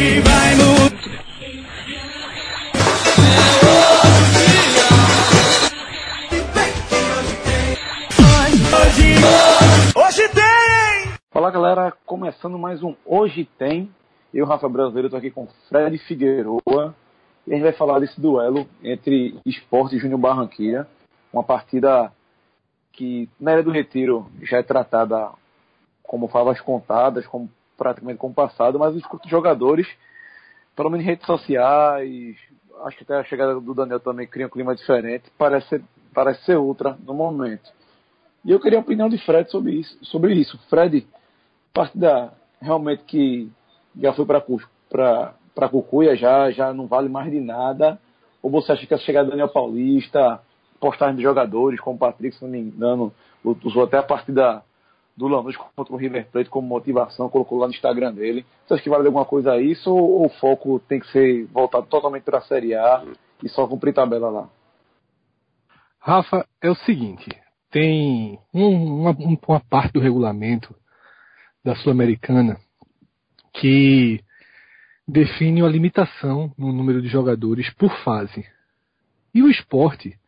Hoje 0.00 0.20
vai 0.20 0.54
mudar. 0.54 0.80
Hoje, 8.80 9.14
hoje 9.94 10.28
tem! 10.30 11.12
Fala 11.30 11.50
galera, 11.50 11.92
começando 12.06 12.58
mais 12.58 12.82
um 12.82 12.94
Hoje 13.04 13.44
Tem. 13.58 13.94
Eu, 14.32 14.46
Rafa 14.46 14.70
Brasileiro, 14.70 15.08
estou 15.08 15.18
aqui 15.18 15.30
com 15.30 15.46
Fred 15.68 15.98
Figueroa 15.98 16.94
e 17.46 17.50
a 17.50 17.54
gente 17.54 17.62
vai 17.62 17.74
falar 17.74 17.98
desse 17.98 18.18
duelo 18.18 18.66
entre 18.82 19.38
Esporte 19.44 19.96
e 19.96 19.98
Júnior 19.98 20.18
Barranquilla. 20.18 20.88
Uma 21.30 21.44
partida 21.44 22.10
que 22.94 23.28
na 23.38 23.52
Ilha 23.52 23.62
do 23.62 23.70
Retiro 23.70 24.30
já 24.40 24.56
é 24.56 24.62
tratada 24.62 25.30
como 26.02 26.26
favas 26.26 26.58
contadas, 26.58 27.26
como 27.26 27.50
praticamente 27.80 28.18
como 28.18 28.34
passado, 28.34 28.78
mas 28.78 28.94
os 28.94 29.02
jogadores, 29.26 29.88
pelo 30.76 30.90
menos 30.90 31.02
em 31.02 31.08
redes 31.08 31.24
sociais, 31.24 32.36
acho 32.84 32.98
que 32.98 33.04
até 33.04 33.16
a 33.16 33.24
chegada 33.24 33.58
do 33.58 33.74
Daniel 33.74 33.98
também 33.98 34.26
cria 34.26 34.46
um 34.46 34.50
clima 34.50 34.76
diferente, 34.76 35.32
parece 35.38 35.66
ser, 35.66 35.82
parece 36.12 36.44
ser 36.44 36.56
outra 36.56 36.98
no 37.06 37.14
momento. 37.14 37.72
E 38.44 38.50
eu 38.50 38.60
queria 38.60 38.78
a 38.78 38.82
opinião 38.82 39.08
de 39.08 39.16
Fred 39.24 39.50
sobre 39.50 39.72
isso. 39.72 39.96
Sobre 40.04 40.34
isso. 40.34 40.58
Fred, 40.68 41.06
partida 41.72 42.34
realmente 42.60 43.02
que 43.04 43.50
já 43.98 44.12
foi 44.12 44.26
para 44.26 45.68
Cucuia, 45.70 46.14
já, 46.16 46.50
já 46.50 46.74
não 46.74 46.86
vale 46.86 47.08
mais 47.08 47.30
de 47.30 47.40
nada. 47.40 47.98
Ou 48.42 48.50
você 48.50 48.72
acha 48.72 48.86
que 48.86 48.94
a 48.94 48.98
chegada 48.98 49.26
do 49.26 49.30
Daniel 49.30 49.48
Paulista, 49.48 50.38
postagem 50.78 51.16
de 51.16 51.22
jogadores, 51.22 51.80
como 51.80 51.96
o 51.96 51.98
Patrick, 51.98 52.36
se 52.36 52.42
não 52.42 52.50
me 52.50 52.58
engano, 52.58 53.10
usou 53.64 53.84
até 53.84 53.96
a 53.96 54.02
partida 54.02 54.62
do 55.20 55.28
Lanús 55.28 55.56
contra 55.56 55.94
o 55.94 55.96
River 55.96 56.26
Plate 56.30 56.48
como 56.48 56.66
motivação, 56.66 57.28
colocou 57.28 57.58
lá 57.58 57.66
no 57.66 57.74
Instagram 57.74 58.12
dele. 58.14 58.44
Você 58.66 58.74
acha 58.74 58.82
que 58.82 58.88
vale 58.88 59.06
alguma 59.06 59.24
coisa 59.24 59.52
a 59.52 59.60
isso 59.60 59.90
ou, 59.94 60.26
o 60.26 60.28
foco 60.30 60.80
tem 60.80 60.98
que 60.98 61.06
ser 61.12 61.46
voltado 61.46 61.86
totalmente 61.86 62.22
para 62.24 62.38
a 62.38 62.42
Série 62.42 62.74
A 62.74 63.04
e 63.44 63.48
só 63.48 63.66
cumprir 63.66 63.92
tabela 63.92 64.30
lá? 64.30 64.48
Rafa, 65.98 66.46
é 66.62 66.70
o 66.70 66.74
seguinte, 66.74 67.28
tem 67.70 68.38
um, 68.54 69.00
uma, 69.00 69.10
uma 69.10 69.60
parte 69.60 69.92
do 69.92 70.00
regulamento 70.00 70.74
da 71.62 71.76
Sul-Americana 71.76 72.56
que 73.52 74.24
define 75.06 75.62
uma 75.62 75.68
limitação 75.68 76.50
no 76.56 76.72
número 76.72 77.02
de 77.02 77.08
jogadores 77.08 77.68
por 77.74 77.90
fase. 78.02 78.46
E 79.34 79.42
o 79.42 79.50
esporte 79.50 80.18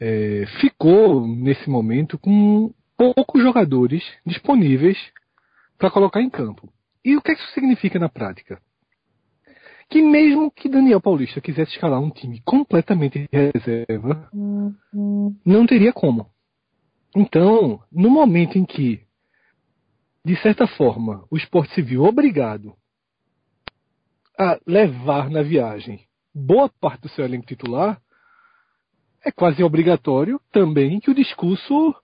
é, 0.00 0.44
ficou, 0.60 1.26
nesse 1.26 1.68
momento, 1.68 2.16
com 2.16 2.72
poucos 2.98 3.40
jogadores 3.40 4.02
disponíveis 4.26 4.98
para 5.78 5.90
colocar 5.90 6.20
em 6.20 6.28
campo. 6.28 6.68
E 7.04 7.16
o 7.16 7.22
que, 7.22 7.30
é 7.30 7.34
que 7.36 7.40
isso 7.40 7.54
significa 7.54 7.98
na 7.98 8.08
prática? 8.08 8.60
Que 9.88 10.02
mesmo 10.02 10.50
que 10.50 10.68
Daniel 10.68 11.00
Paulista 11.00 11.40
quisesse 11.40 11.72
escalar 11.72 12.00
um 12.00 12.10
time 12.10 12.42
completamente 12.44 13.28
reserva, 13.32 14.28
não 15.46 15.64
teria 15.66 15.92
como. 15.92 16.28
Então, 17.16 17.80
no 17.90 18.10
momento 18.10 18.58
em 18.58 18.66
que, 18.66 19.00
de 20.24 20.36
certa 20.42 20.66
forma, 20.66 21.24
o 21.30 21.36
esporte 21.36 21.74
se 21.74 21.80
viu 21.80 22.02
obrigado 22.02 22.74
a 24.38 24.58
levar 24.66 25.30
na 25.30 25.42
viagem 25.42 26.06
boa 26.34 26.68
parte 26.68 27.02
do 27.02 27.08
seu 27.08 27.24
elenco 27.24 27.46
titular, 27.46 28.00
é 29.24 29.32
quase 29.32 29.62
obrigatório 29.62 30.40
também 30.52 31.00
que 31.00 31.10
o 31.10 31.14
discurso 31.14 31.94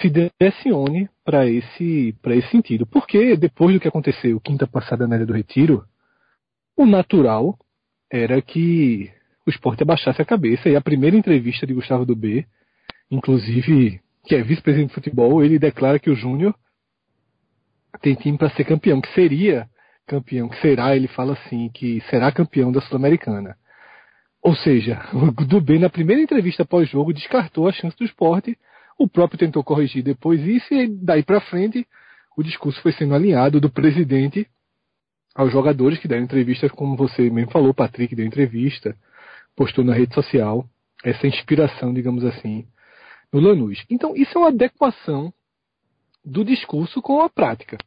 se 0.00 0.08
direcione 0.08 1.08
para 1.24 1.46
esse, 1.46 2.14
esse 2.26 2.50
sentido. 2.50 2.86
Porque 2.86 3.36
depois 3.36 3.74
do 3.74 3.80
que 3.80 3.88
aconteceu 3.88 4.40
quinta 4.40 4.66
passada 4.66 5.06
na 5.06 5.16
Ilha 5.16 5.26
do 5.26 5.32
Retiro, 5.32 5.84
o 6.76 6.86
natural 6.86 7.58
era 8.10 8.40
que 8.40 9.10
o 9.46 9.50
esporte 9.50 9.82
abaixasse 9.82 10.20
a 10.20 10.24
cabeça. 10.24 10.68
E 10.68 10.76
a 10.76 10.80
primeira 10.80 11.16
entrevista 11.16 11.66
de 11.66 11.74
Gustavo 11.74 12.06
do 12.06 12.14
B, 12.14 12.46
inclusive, 13.10 14.00
que 14.24 14.34
é 14.34 14.42
vice-presidente 14.42 14.90
de 14.90 14.94
futebol, 14.94 15.42
ele 15.42 15.58
declara 15.58 15.98
que 15.98 16.10
o 16.10 16.14
Júnior 16.14 16.54
tem 18.00 18.14
time 18.14 18.38
para 18.38 18.50
ser 18.50 18.64
campeão, 18.64 19.00
que 19.00 19.12
seria 19.14 19.68
campeão, 20.06 20.48
que 20.48 20.60
será, 20.60 20.94
ele 20.94 21.08
fala 21.08 21.32
assim, 21.32 21.68
que 21.70 22.00
será 22.08 22.30
campeão 22.30 22.70
da 22.70 22.80
Sul-Americana. 22.80 23.56
Ou 24.42 24.54
seja, 24.54 25.00
o 25.12 25.30
Dubé, 25.44 25.78
na 25.78 25.90
primeira 25.90 26.22
entrevista 26.22 26.64
pós-jogo, 26.64 27.12
descartou 27.12 27.68
a 27.68 27.72
chance 27.72 27.96
do 27.96 28.04
esporte 28.04 28.56
o 28.98 29.08
próprio 29.08 29.38
tentou 29.38 29.62
corrigir 29.62 30.02
depois 30.02 30.40
isso 30.42 30.74
e 30.74 30.88
daí 30.88 31.22
para 31.22 31.40
frente 31.40 31.86
o 32.36 32.42
discurso 32.42 32.80
foi 32.82 32.92
sendo 32.92 33.14
alinhado 33.14 33.60
do 33.60 33.70
presidente 33.70 34.46
aos 35.34 35.52
jogadores 35.52 35.98
que 35.98 36.08
deram 36.08 36.24
entrevistas, 36.24 36.70
como 36.72 36.96
você 36.96 37.30
mesmo 37.30 37.52
falou, 37.52 37.72
Patrick 37.72 38.14
deu 38.14 38.26
entrevista, 38.26 38.96
postou 39.54 39.84
na 39.84 39.94
rede 39.94 40.12
social 40.14 40.68
essa 41.04 41.28
inspiração, 41.28 41.94
digamos 41.94 42.24
assim, 42.24 42.66
no 43.32 43.38
Lanús. 43.40 43.84
Então, 43.88 44.16
isso 44.16 44.36
é 44.36 44.40
uma 44.40 44.48
adequação 44.48 45.32
do 46.24 46.44
discurso 46.44 47.00
com 47.00 47.20
a 47.20 47.28
prática. 47.28 47.78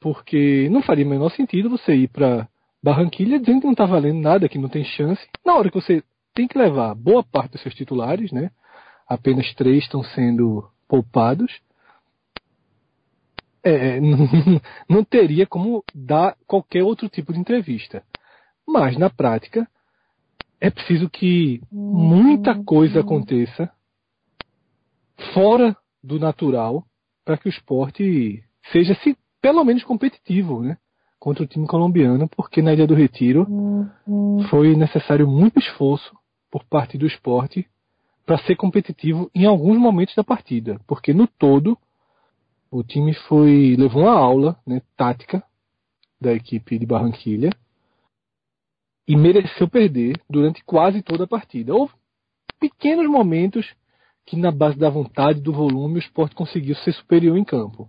Porque 0.00 0.68
não 0.70 0.82
faria 0.82 1.06
o 1.06 1.08
menor 1.08 1.30
sentido 1.30 1.70
você 1.70 1.94
ir 1.94 2.08
para 2.08 2.46
Barranquilha 2.82 3.40
dizendo 3.40 3.60
que 3.60 3.66
não 3.66 3.72
está 3.72 3.86
valendo 3.86 4.20
nada, 4.20 4.48
que 4.48 4.58
não 4.58 4.68
tem 4.68 4.84
chance, 4.84 5.26
na 5.44 5.54
hora 5.54 5.70
que 5.70 5.80
você 5.80 6.02
tem 6.34 6.46
que 6.46 6.58
levar 6.58 6.94
boa 6.94 7.24
parte 7.24 7.52
dos 7.52 7.62
seus 7.62 7.74
titulares, 7.74 8.30
né? 8.30 8.50
Apenas 9.08 9.52
três 9.54 9.84
estão 9.84 10.02
sendo 10.02 10.68
poupados, 10.86 11.60
é, 13.62 13.98
não, 14.00 14.18
não 14.88 15.04
teria 15.04 15.46
como 15.46 15.82
dar 15.94 16.36
qualquer 16.46 16.82
outro 16.82 17.08
tipo 17.08 17.32
de 17.32 17.38
entrevista. 17.38 18.02
Mas, 18.66 18.98
na 18.98 19.08
prática, 19.08 19.66
é 20.60 20.70
preciso 20.70 21.08
que 21.08 21.62
muita 21.72 22.62
coisa 22.64 23.00
aconteça 23.00 23.70
fora 25.32 25.76
do 26.02 26.18
natural 26.18 26.84
para 27.24 27.36
que 27.36 27.48
o 27.48 27.50
esporte 27.50 28.44
seja 28.72 28.94
se, 29.02 29.16
pelo 29.40 29.64
menos 29.64 29.84
competitivo 29.84 30.62
né, 30.62 30.76
contra 31.18 31.44
o 31.44 31.46
time 31.46 31.66
colombiano, 31.66 32.28
porque 32.28 32.60
na 32.60 32.72
Ilha 32.72 32.86
do 32.86 32.94
Retiro 32.94 33.46
foi 34.50 34.76
necessário 34.76 35.26
muito 35.26 35.58
esforço 35.58 36.14
por 36.50 36.64
parte 36.64 36.96
do 36.96 37.06
esporte 37.06 37.66
para 38.28 38.36
ser 38.44 38.56
competitivo 38.56 39.30
em 39.34 39.46
alguns 39.46 39.78
momentos 39.78 40.14
da 40.14 40.22
partida, 40.22 40.78
porque 40.86 41.14
no 41.14 41.26
todo 41.26 41.78
o 42.70 42.84
time 42.84 43.14
foi 43.26 43.74
levou 43.74 44.02
uma 44.02 44.12
aula 44.12 44.60
né, 44.66 44.82
tática 44.98 45.42
da 46.20 46.34
equipe 46.34 46.78
de 46.78 46.84
Barranquilha 46.84 47.48
e 49.08 49.16
mereceu 49.16 49.66
perder 49.66 50.20
durante 50.28 50.62
quase 50.62 51.02
toda 51.02 51.24
a 51.24 51.26
partida. 51.26 51.74
Houve 51.74 51.94
pequenos 52.60 53.08
momentos 53.08 53.66
que 54.26 54.36
na 54.36 54.50
base 54.50 54.78
da 54.78 54.90
vontade, 54.90 55.40
do 55.40 55.50
volume, 55.50 55.94
o 55.94 55.98
esporte 55.98 56.34
conseguiu 56.34 56.74
ser 56.76 56.92
superior 56.92 57.38
em 57.38 57.44
campo. 57.44 57.88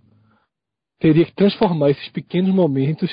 Teria 0.99 1.25
que 1.25 1.35
transformar 1.35 1.89
esses 1.89 2.07
pequenos 2.13 2.55
momentos 2.55 3.11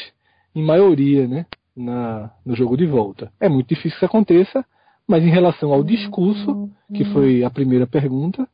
em 0.55 0.63
maioria 0.63 1.27
né, 1.27 1.45
na, 1.75 2.33
no 2.45 2.55
jogo 2.55 2.77
de 2.77 2.87
volta. 2.87 3.33
É 3.41 3.49
muito 3.49 3.67
difícil 3.67 3.91
que 3.91 3.97
isso 3.97 4.05
aconteça, 4.05 4.65
mas 5.06 5.22
em 5.22 5.31
relação 5.31 5.72
ao 5.72 5.84
discurso, 5.84 6.71
que 6.94 7.05
foi 7.06 7.44
a 7.44 7.50
primeira 7.50 7.87
pergunta, 7.87 8.49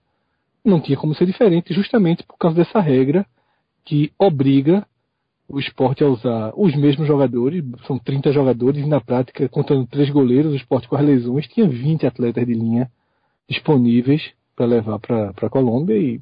não 0.65 0.81
tinha 0.81 0.97
como 0.97 1.15
ser 1.15 1.27
diferente, 1.27 1.73
justamente 1.73 2.23
por 2.25 2.37
causa 2.37 2.57
dessa 2.57 2.81
regra 2.81 3.27
que 3.85 4.13
obriga 4.19 4.87
o 5.49 5.59
esporte 5.59 6.03
a 6.03 6.07
usar 6.07 6.53
os 6.57 6.75
mesmos 6.75 7.07
jogadores, 7.07 7.65
são 7.87 7.99
30 7.99 8.33
jogadores, 8.33 8.83
e 8.83 8.89
na 8.89 9.01
prática, 9.01 9.49
contando 9.49 9.87
três 9.87 10.09
goleiros, 10.09 10.53
o 10.53 10.57
esporte 10.57 10.89
com 10.89 10.97
as 10.97 11.05
lesões 11.05 11.47
tinha 11.49 11.69
20 11.69 12.07
atletas 12.07 12.47
de 12.47 12.55
linha 12.55 12.91
disponíveis 13.49 14.33
para 14.57 14.67
levar 14.67 14.99
para 14.99 15.31
a 15.31 15.51
Colômbia 15.51 15.97
e 15.97 16.21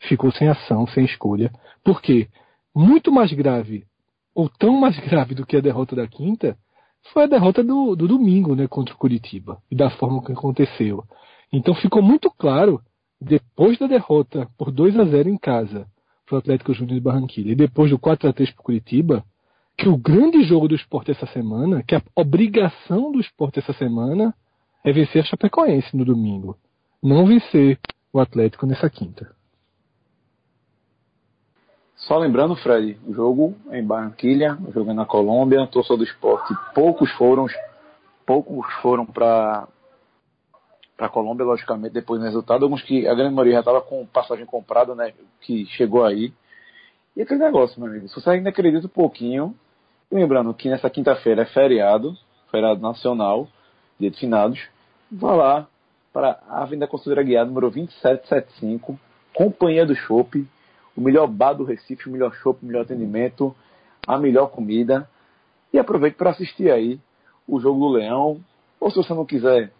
ficou 0.00 0.32
sem 0.32 0.48
ação, 0.48 0.86
sem 0.88 1.04
escolha. 1.04 1.52
Por 1.84 2.00
quê? 2.00 2.28
Muito 2.74 3.12
mais 3.12 3.32
grave, 3.32 3.84
ou 4.34 4.48
tão 4.48 4.80
mais 4.80 4.98
grave 5.06 5.34
do 5.34 5.46
que 5.46 5.56
a 5.56 5.60
derrota 5.60 5.94
da 5.94 6.06
quinta, 6.06 6.56
foi 7.12 7.24
a 7.24 7.26
derrota 7.26 7.62
do, 7.62 7.94
do 7.94 8.08
domingo 8.08 8.54
né, 8.54 8.66
contra 8.66 8.94
o 8.94 8.98
Curitiba 8.98 9.58
e 9.70 9.74
da 9.74 9.90
forma 9.90 10.22
que 10.24 10.32
aconteceu. 10.32 11.04
Então 11.52 11.74
ficou 11.74 12.02
muito 12.02 12.30
claro, 12.30 12.80
depois 13.20 13.78
da 13.78 13.86
derrota 13.86 14.48
por 14.58 14.70
2 14.70 14.98
a 14.98 15.04
0 15.04 15.28
em 15.28 15.38
casa 15.38 15.86
para 16.26 16.36
o 16.36 16.38
Atlético 16.38 16.74
Júnior 16.74 16.94
de 16.94 17.00
Barranquilla 17.00 17.52
e 17.52 17.54
depois 17.54 17.90
do 17.90 17.98
4 17.98 18.28
a 18.28 18.32
3 18.32 18.50
para 18.50 18.60
o 18.60 18.64
Curitiba, 18.64 19.24
que 19.76 19.88
o 19.88 19.96
grande 19.96 20.42
jogo 20.44 20.68
do 20.68 20.74
esporte 20.74 21.10
essa 21.10 21.26
semana, 21.26 21.82
que 21.82 21.94
a 21.94 22.02
obrigação 22.14 23.12
do 23.12 23.20
esporte 23.20 23.58
essa 23.58 23.72
semana 23.74 24.34
é 24.84 24.92
vencer 24.92 25.22
a 25.22 25.24
Chapecoense 25.24 25.96
no 25.96 26.04
domingo, 26.04 26.56
não 27.02 27.26
vencer 27.26 27.78
o 28.12 28.18
Atlético 28.18 28.66
nessa 28.66 28.88
quinta. 28.88 29.35
Só 31.96 32.18
lembrando, 32.18 32.54
Fred, 32.56 32.98
o 33.06 33.12
jogo 33.12 33.54
em 33.72 33.84
Barranquilha, 33.84 34.56
o 34.66 34.72
jogo 34.72 34.92
na 34.92 35.04
Colômbia, 35.04 35.66
torcedor 35.66 35.98
do 35.98 36.04
esporte, 36.04 36.54
poucos 36.74 37.10
foram, 37.12 37.46
poucos 38.24 38.66
foram 38.82 39.06
para 39.06 39.66
para 40.96 41.10
Colômbia, 41.10 41.44
logicamente, 41.44 41.92
depois 41.92 42.18
do 42.18 42.24
resultado. 42.24 42.62
Alguns 42.62 42.82
que 42.82 43.06
a 43.06 43.14
grande 43.14 43.34
maioria 43.34 43.54
já 43.54 43.60
estava 43.60 43.82
com 43.82 44.06
passagem 44.06 44.46
comprada, 44.46 44.94
né, 44.94 45.12
que 45.42 45.66
chegou 45.66 46.02
aí. 46.02 46.32
E 47.14 47.20
aquele 47.20 47.40
negócio, 47.40 47.78
meu 47.78 47.90
amigo, 47.90 48.08
se 48.08 48.14
você 48.14 48.30
ainda 48.30 48.48
acredita 48.48 48.86
um 48.86 48.90
pouquinho 48.90 49.54
Lembrando 50.10 50.54
que 50.54 50.68
nessa 50.68 50.88
quinta-feira 50.88 51.42
é 51.42 51.46
feriado, 51.46 52.16
feriado 52.50 52.80
nacional, 52.80 53.48
dia 53.98 54.10
de 54.10 54.18
finados. 54.18 54.60
Vá 55.10 55.34
lá 55.34 55.68
para 56.12 56.38
a 56.48 56.62
Avenida 56.62 56.86
Conselheira 56.86 57.22
Guiada, 57.22 57.46
número 57.46 57.70
2775, 57.70 58.98
Companhia 59.34 59.84
do 59.84 59.96
Chopp, 59.96 60.46
o 60.96 61.00
melhor 61.00 61.26
bar 61.26 61.52
do 61.52 61.64
Recife, 61.64 62.08
o 62.08 62.12
melhor 62.12 62.34
chopp, 62.34 62.62
o 62.62 62.66
melhor 62.66 62.82
atendimento, 62.82 63.54
a 64.06 64.16
melhor 64.16 64.46
comida. 64.50 65.08
E 65.72 65.78
aproveite 65.78 66.16
para 66.16 66.30
assistir 66.30 66.70
aí 66.70 66.98
o 67.46 67.60
jogo 67.60 67.80
do 67.80 67.88
Leão. 67.88 68.40
Ou 68.80 68.90
se 68.90 68.96
você 68.96 69.12
não 69.12 69.26
quiser 69.26 69.70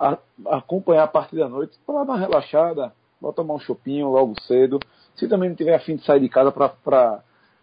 a, 0.00 0.18
acompanhar 0.46 1.04
a 1.04 1.08
partir 1.08 1.36
da 1.36 1.48
noite, 1.48 1.78
para 1.86 2.02
uma 2.02 2.18
relaxada, 2.18 2.92
vai 3.20 3.32
tomar 3.32 3.54
um 3.54 3.60
chopinho 3.60 4.10
logo 4.10 4.34
cedo. 4.42 4.80
Se 5.14 5.28
também 5.28 5.48
não 5.48 5.56
tiver 5.56 5.74
afim 5.74 5.96
de 5.96 6.04
sair 6.04 6.20
de 6.20 6.28
casa 6.28 6.50
para 6.50 7.22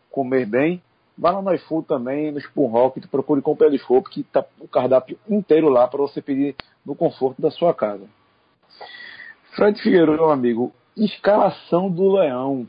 comer 0.10 0.46
bem, 0.46 0.82
vá 1.18 1.32
lá 1.32 1.42
no 1.42 1.54
iFood 1.54 1.88
também, 1.88 2.32
no 2.32 2.40
Spoon 2.40 2.68
Rocket, 2.68 3.08
procure 3.08 3.42
comprar 3.42 3.70
de 3.70 3.78
chopp, 3.78 4.10
que 4.10 4.22
está 4.22 4.46
o 4.60 4.68
cardápio 4.68 5.18
inteiro 5.30 5.70
lá 5.70 5.88
para 5.88 6.02
você 6.02 6.22
pedir 6.22 6.56
no 6.86 6.96
conforto 6.96 7.42
da 7.42 7.52
sua 7.52 7.74
casa. 7.74 8.06
Fred 9.56 9.80
Figueiredo, 9.82 10.14
meu 10.14 10.32
amigo, 10.32 10.74
escalação 10.98 11.90
do 11.90 12.12
Leão. 12.12 12.68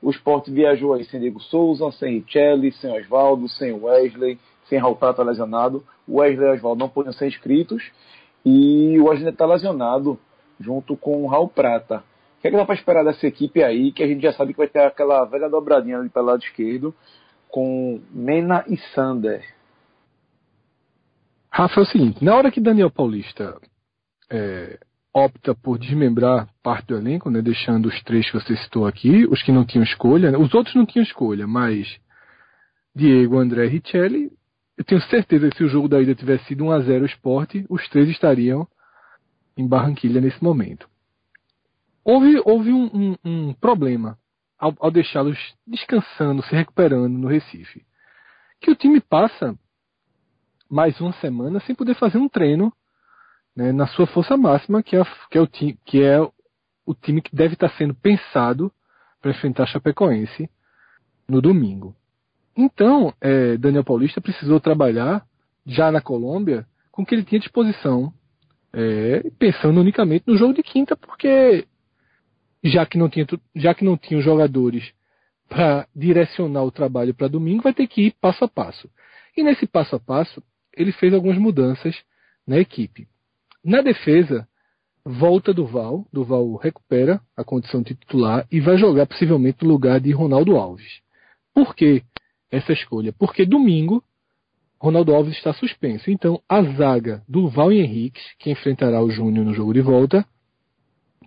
O 0.00 0.10
esporte 0.10 0.50
viajou 0.50 0.92
aí 0.92 1.04
sem 1.04 1.20
Diego 1.20 1.40
Souza, 1.40 1.90
sem 1.92 2.18
Richelli, 2.18 2.72
sem 2.72 2.90
Oswaldo, 2.90 3.48
sem 3.48 3.72
Wesley, 3.72 4.38
sem 4.68 4.78
Raul 4.78 4.96
Prata 4.96 5.22
lesionado. 5.22 5.84
Wesley 6.08 6.46
e 6.46 6.52
Oswaldo 6.52 6.80
não 6.80 6.88
podiam 6.88 7.12
ser 7.12 7.26
inscritos. 7.26 7.82
E 8.44 8.98
o 8.98 9.06
Wesley 9.06 9.30
está 9.30 9.46
lesionado 9.46 10.18
junto 10.60 10.96
com 10.96 11.24
o 11.24 11.26
Raul 11.26 11.48
Prata. 11.48 12.04
O 12.38 12.42
que, 12.42 12.48
é 12.48 12.50
que 12.50 12.56
dá 12.56 12.64
para 12.66 12.74
esperar 12.74 13.04
dessa 13.04 13.26
equipe 13.26 13.62
aí, 13.62 13.90
que 13.90 14.02
a 14.02 14.06
gente 14.06 14.22
já 14.22 14.32
sabe 14.32 14.52
que 14.52 14.58
vai 14.58 14.68
ter 14.68 14.80
aquela 14.80 15.24
velha 15.24 15.48
dobradinha 15.48 15.98
ali 15.98 16.10
pelo 16.10 16.26
lado 16.26 16.42
esquerdo, 16.42 16.94
com 17.48 18.00
Mena 18.10 18.64
e 18.68 18.76
Sander? 18.94 19.42
Rafa, 21.50 21.80
é 21.80 21.82
o 21.82 21.86
seguinte, 21.86 22.22
na 22.22 22.34
hora 22.34 22.50
que 22.50 22.60
Daniel 22.60 22.90
Paulista 22.90 23.56
é, 24.30 24.78
opta 25.14 25.54
por 25.54 25.78
desmembrar 25.78 26.48
parte 26.60 26.88
do 26.88 26.96
elenco, 26.96 27.30
né, 27.30 27.40
deixando 27.40 27.86
os 27.86 28.02
três 28.02 28.28
que 28.28 28.40
você 28.40 28.56
citou 28.56 28.84
aqui, 28.84 29.24
os 29.30 29.40
que 29.44 29.52
não 29.52 29.64
tinham 29.64 29.84
escolha, 29.84 30.32
né, 30.32 30.36
os 30.36 30.52
outros 30.52 30.74
não 30.74 30.84
tinham 30.84 31.04
escolha, 31.04 31.46
mas 31.46 31.86
Diego, 32.92 33.38
André 33.38 33.66
e 33.66 33.68
Richelli, 33.68 34.32
eu 34.76 34.84
tenho 34.84 35.00
certeza 35.02 35.48
que 35.48 35.56
se 35.56 35.62
o 35.62 35.68
jogo 35.68 35.88
da 35.88 36.02
ida 36.02 36.16
tivesse 36.16 36.46
sido 36.46 36.64
1 36.64 36.70
a 36.72 36.80
0 36.80 37.06
esporte, 37.06 37.64
os 37.70 37.88
três 37.88 38.08
estariam 38.08 38.66
em 39.56 39.66
Barranquilha 39.66 40.20
nesse 40.20 40.42
momento. 40.42 40.88
Houve, 42.04 42.42
houve 42.44 42.72
um, 42.72 42.90
um, 42.92 43.16
um 43.24 43.54
problema 43.54 44.18
ao, 44.58 44.74
ao 44.80 44.90
deixá-los 44.90 45.38
descansando, 45.64 46.42
se 46.42 46.54
recuperando 46.54 47.16
no 47.16 47.28
Recife. 47.28 47.84
Que 48.60 48.70
o 48.70 48.74
time 48.74 49.00
passa 49.00 49.56
mais 50.68 51.00
uma 51.00 51.12
semana 51.14 51.60
sem 51.60 51.74
poder 51.74 51.94
fazer 51.94 52.18
um 52.18 52.28
treino 52.28 52.72
né, 53.56 53.72
na 53.72 53.86
sua 53.86 54.06
força 54.06 54.36
máxima, 54.36 54.82
que 54.82 54.96
é, 54.96 55.02
que 55.30 55.38
é, 55.38 55.40
o, 55.40 55.46
time, 55.46 55.78
que 55.84 56.02
é 56.02 56.20
o 56.20 56.94
time 56.94 57.20
que 57.20 57.34
deve 57.34 57.54
estar 57.54 57.70
sendo 57.70 57.94
pensado 57.94 58.72
para 59.20 59.30
enfrentar 59.30 59.64
a 59.64 59.66
Chapecoense 59.66 60.50
no 61.28 61.40
domingo. 61.40 61.94
Então, 62.56 63.12
é, 63.20 63.56
Daniel 63.56 63.84
Paulista 63.84 64.20
precisou 64.20 64.60
trabalhar 64.60 65.24
já 65.66 65.90
na 65.90 66.00
Colômbia 66.00 66.66
com 66.90 67.02
o 67.02 67.06
que 67.06 67.14
ele 67.14 67.24
tinha 67.24 67.40
disposição, 67.40 68.12
é, 68.72 69.30
pensando 69.38 69.80
unicamente 69.80 70.24
no 70.26 70.36
jogo 70.36 70.54
de 70.54 70.62
quinta, 70.62 70.96
porque 70.96 71.66
já 72.62 72.86
que 72.86 72.98
não 72.98 73.08
tinha, 73.08 73.26
já 73.54 73.74
que 73.74 73.84
não 73.84 73.96
tinha 73.96 74.18
os 74.18 74.24
jogadores 74.24 74.92
para 75.48 75.86
direcionar 75.94 76.64
o 76.64 76.70
trabalho 76.70 77.14
para 77.14 77.28
domingo, 77.28 77.62
vai 77.62 77.74
ter 77.74 77.86
que 77.86 78.06
ir 78.06 78.14
passo 78.20 78.44
a 78.44 78.48
passo. 78.48 78.88
E 79.36 79.42
nesse 79.42 79.66
passo 79.66 79.96
a 79.96 80.00
passo, 80.00 80.42
ele 80.76 80.92
fez 80.92 81.12
algumas 81.12 81.38
mudanças 81.38 81.96
na 82.46 82.58
equipe. 82.58 83.08
Na 83.64 83.80
defesa, 83.80 84.46
volta 85.02 85.54
do 85.54 85.64
Val, 85.64 86.06
do 86.12 86.22
Val 86.22 86.54
recupera 86.56 87.18
a 87.34 87.42
condição 87.42 87.80
de 87.80 87.94
titular 87.94 88.46
e 88.52 88.60
vai 88.60 88.76
jogar 88.76 89.06
possivelmente 89.06 89.64
no 89.64 89.70
lugar 89.70 90.00
de 90.00 90.12
Ronaldo 90.12 90.56
Alves. 90.56 91.00
Por 91.54 91.74
que 91.74 92.02
essa 92.50 92.72
escolha? 92.72 93.12
Porque 93.12 93.46
domingo 93.46 94.04
Ronaldo 94.78 95.14
Alves 95.14 95.34
está 95.34 95.54
suspenso. 95.54 96.10
Então, 96.10 96.42
a 96.46 96.62
zaga 96.62 97.22
do 97.26 97.48
Val 97.48 97.72
e 97.72 97.80
Henrique, 97.80 98.20
que 98.38 98.50
enfrentará 98.50 99.02
o 99.02 99.10
Júnior 99.10 99.46
no 99.46 99.54
jogo 99.54 99.72
de 99.72 99.80
volta, 99.80 100.26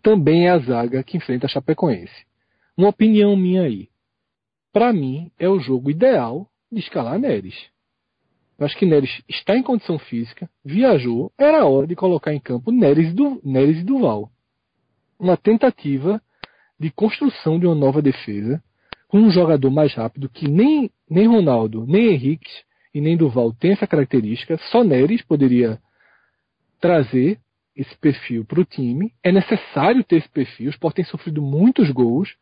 também 0.04 0.46
é 0.46 0.52
a 0.52 0.60
zaga 0.60 1.04
que 1.04 1.18
enfrenta 1.18 1.48
a 1.48 1.50
Chapecoense. 1.50 2.26
Uma 2.78 2.90
opinião 2.90 3.36
minha 3.36 3.64
aí. 3.64 3.90
Para 4.72 4.94
mim, 4.94 5.32
é 5.40 5.50
o 5.50 5.60
jogo 5.60 5.90
ideal 5.90 6.48
de 6.72 6.80
escalar 6.80 7.18
Neres. 7.18 7.56
Eu 8.58 8.66
acho 8.66 8.78
que 8.78 8.86
Neres 8.86 9.22
está 9.30 9.56
em 9.56 9.62
condição 9.62 10.00
física, 10.00 10.50
viajou, 10.66 11.32
era 11.38 11.66
hora 11.66 11.86
de 11.86 11.96
colocar 11.96 12.34
em 12.34 12.40
campo 12.40 12.72
Neres, 12.72 13.14
do, 13.14 13.40
Neres 13.44 13.78
e 13.78 13.84
Duval. 13.84 14.32
Uma 15.20 15.38
tentativa 15.38 16.22
de 16.80 16.90
construção 16.92 17.60
de 17.60 17.68
uma 17.68 17.76
nova 17.76 18.02
defesa 18.02 18.62
com 19.08 19.20
um 19.20 19.32
jogador 19.32 19.70
mais 19.70 19.94
rápido 19.94 20.30
que 20.30 20.48
nem, 20.48 20.92
nem 21.10 21.28
Ronaldo, 21.28 21.86
nem 21.86 22.14
Henrique 22.14 22.50
e 22.94 23.00
nem 23.00 23.16
Duval 23.16 23.54
tem 23.54 23.72
essa 23.72 23.88
característica. 23.88 24.58
Só 24.72 24.84
Neres 24.84 25.22
poderia 25.22 25.80
trazer 26.80 27.40
esse 27.76 27.96
perfil 27.98 28.44
para 28.44 28.60
o 28.60 28.66
time. 28.66 29.14
É 29.24 29.32
necessário 29.32 30.04
ter 30.04 30.18
esse 30.18 30.30
perfil. 30.30 30.68
O 30.68 30.72
Sport 30.72 30.96
tem 30.96 31.06
sofrido 31.06 31.42
muitos 31.42 31.92
gols 31.92 32.36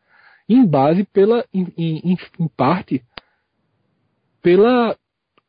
em 0.48 0.64
base 0.64 1.04
pela, 1.04 1.44
em, 1.52 1.66
em, 1.76 2.16
em 2.38 2.48
parte, 2.48 3.04
pela 4.42 4.96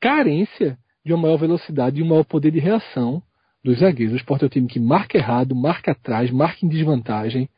carência 0.07 0.77
de 1.05 1.11
uma 1.11 1.23
maior 1.23 1.37
velocidade 1.37 1.99
e 1.99 2.03
um 2.03 2.07
maior 2.07 2.23
poder 2.23 2.49
de 2.49 2.59
reação 2.59 3.21
dos 3.61 3.79
zagueiros. 3.79 4.13
O 4.13 4.17
Sport 4.17 4.43
é 4.43 4.45
um 4.45 4.49
time 4.49 4.67
que 4.67 4.79
marca 4.79 5.17
errado, 5.17 5.53
marca 5.53 5.91
atrás, 5.91 6.31
marca 6.31 6.65
em 6.65 6.69
desvantagem, 6.69 7.49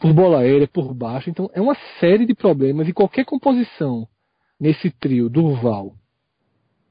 por 0.00 0.14
bola 0.14 0.40
aérea, 0.40 0.66
por 0.66 0.94
baixo. 0.94 1.28
Então 1.28 1.50
é 1.52 1.60
uma 1.60 1.76
série 2.00 2.24
de 2.24 2.34
problemas 2.34 2.88
e 2.88 2.94
qualquer 2.94 3.26
composição 3.26 4.08
nesse 4.58 4.90
trio 4.90 5.28
Durval, 5.28 5.92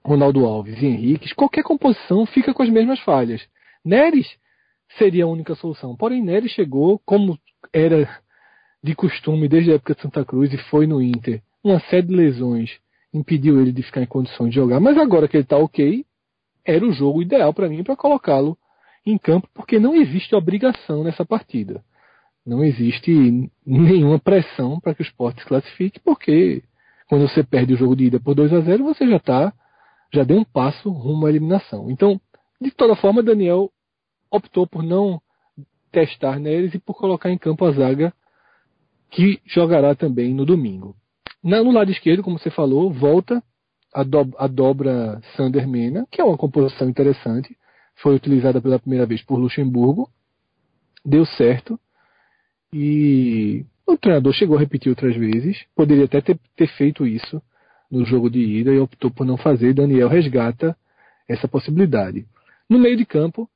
Ronaldo 0.05 0.45
Alves 0.45 0.79
e 0.79 0.85
Henrique, 0.85 1.33
qualquer 1.33 1.63
composição 1.63 2.23
fica 2.27 2.53
com 2.53 2.61
as 2.61 2.69
mesmas 2.69 2.99
falhas. 2.99 3.41
Neres 3.83 4.27
seria 4.99 5.23
a 5.23 5.27
única 5.27 5.55
solução. 5.55 5.95
Porém, 5.95 6.21
Neres 6.21 6.51
chegou, 6.51 6.99
como 6.99 7.39
era 7.73 8.07
de 8.83 8.93
costume 8.93 9.47
desde 9.47 9.71
a 9.71 9.75
época 9.75 9.95
de 9.95 10.01
Santa 10.01 10.23
Cruz 10.23 10.53
e 10.53 10.57
foi 10.69 10.85
no 10.85 11.01
Inter, 11.01 11.41
uma 11.63 11.79
série 11.79 12.05
de 12.05 12.15
lesões 12.15 12.82
impediu 13.13 13.61
ele 13.61 13.71
de 13.71 13.83
ficar 13.83 14.01
em 14.01 14.07
condições 14.07 14.49
de 14.49 14.55
jogar. 14.55 14.79
Mas 14.79 14.97
agora 14.97 15.27
que 15.27 15.37
ele 15.37 15.43
está 15.43 15.57
ok, 15.57 16.05
era 16.65 16.85
o 16.85 16.91
jogo 16.91 17.21
ideal 17.21 17.53
para 17.53 17.69
mim 17.69 17.83
para 17.83 17.95
colocá-lo 17.95 18.57
em 19.05 19.17
campo, 19.17 19.47
porque 19.53 19.79
não 19.79 19.95
existe 19.95 20.33
obrigação 20.33 21.03
nessa 21.03 21.25
partida. 21.25 21.83
Não 22.45 22.63
existe 22.63 23.49
nenhuma 23.65 24.19
pressão 24.19 24.79
para 24.79 24.93
que 24.93 25.01
o 25.01 25.05
esporte 25.05 25.41
se 25.41 25.47
classifique, 25.47 25.99
porque 25.99 26.63
quando 27.07 27.27
você 27.27 27.43
perde 27.43 27.73
o 27.73 27.77
jogo 27.77 27.95
de 27.95 28.05
ida 28.05 28.19
por 28.19 28.33
2 28.33 28.53
a 28.53 28.61
0 28.61 28.83
você 28.83 29.07
já 29.07 29.17
está 29.17 29.53
já 30.13 30.23
deu 30.23 30.37
um 30.37 30.43
passo 30.43 30.89
rumo 30.91 31.25
à 31.25 31.29
eliminação. 31.29 31.89
Então, 31.89 32.21
de 32.61 32.69
toda 32.69 32.95
forma, 32.95 33.23
Daniel 33.23 33.71
optou 34.29 34.67
por 34.67 34.83
não 34.83 35.19
testar 35.91 36.39
neles 36.39 36.73
e 36.73 36.79
por 36.79 36.95
colocar 36.95 37.31
em 37.31 37.37
campo 37.37 37.65
a 37.65 37.71
zaga 37.71 38.13
que 39.09 39.41
jogará 39.45 39.95
também 39.95 40.33
no 40.33 40.45
domingo. 40.45 40.95
No 41.43 41.71
lado 41.71 41.91
esquerdo, 41.91 42.23
como 42.23 42.39
você 42.39 42.49
falou, 42.49 42.91
volta 42.91 43.43
a, 43.93 44.01
do, 44.01 44.33
a 44.37 44.47
dobra 44.47 45.21
Sander 45.35 45.67
Mena, 45.67 46.07
que 46.09 46.21
é 46.21 46.23
uma 46.23 46.37
composição 46.37 46.89
interessante. 46.89 47.57
Foi 47.95 48.15
utilizada 48.15 48.61
pela 48.61 48.79
primeira 48.79 49.05
vez 49.05 49.21
por 49.21 49.37
Luxemburgo. 49.37 50.09
Deu 51.05 51.25
certo. 51.25 51.77
E 52.71 53.65
o 53.85 53.97
treinador 53.97 54.33
chegou 54.33 54.55
a 54.55 54.59
repetir 54.59 54.89
outras 54.89 55.15
vezes. 55.15 55.65
Poderia 55.75 56.05
até 56.05 56.21
ter, 56.21 56.39
ter 56.55 56.67
feito 56.67 57.05
isso 57.05 57.41
no 57.91 58.05
jogo 58.05 58.29
de 58.29 58.39
ida 58.39 58.71
e 58.71 58.79
optou 58.79 59.11
por 59.11 59.25
não 59.25 59.37
fazer. 59.37 59.73
Daniel 59.73 60.07
resgata 60.07 60.75
essa 61.27 61.47
possibilidade. 61.47 62.25
No 62.69 62.79
meio 62.79 62.95
de 62.95 63.05
campo, 63.05 63.49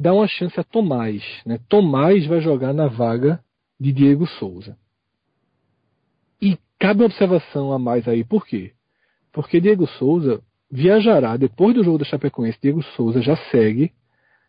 dá 0.00 0.14
uma 0.14 0.28
chance 0.28 0.58
a 0.58 0.64
Tomás. 0.64 1.22
Né? 1.44 1.58
Tomás 1.68 2.24
vai 2.26 2.40
jogar 2.40 2.72
na 2.72 2.86
vaga 2.86 3.40
de 3.78 3.92
Diego 3.92 4.26
Souza. 4.26 4.78
E 6.40 6.58
cabe 6.78 7.00
uma 7.00 7.06
observação 7.06 7.72
a 7.72 7.78
mais 7.78 8.06
aí, 8.06 8.24
por 8.24 8.46
quê? 8.46 8.72
Porque 9.32 9.60
Diego 9.60 9.86
Souza 9.86 10.42
viajará 10.70 11.36
depois 11.36 11.74
do 11.74 11.84
jogo 11.84 11.98
da 11.98 12.04
Chapecoense. 12.04 12.58
Diego 12.60 12.82
Souza 12.82 13.20
já 13.20 13.36
segue 13.50 13.92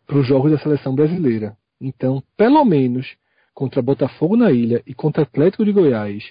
para 0.06 0.18
os 0.18 0.26
jogos 0.26 0.50
da 0.50 0.58
seleção 0.58 0.94
brasileira. 0.94 1.56
Então, 1.80 2.22
pelo 2.36 2.64
menos 2.64 3.16
contra 3.54 3.82
Botafogo 3.82 4.36
na 4.36 4.50
ilha 4.50 4.82
e 4.86 4.94
contra 4.94 5.22
Atlético 5.22 5.64
de 5.64 5.72
Goiás 5.72 6.24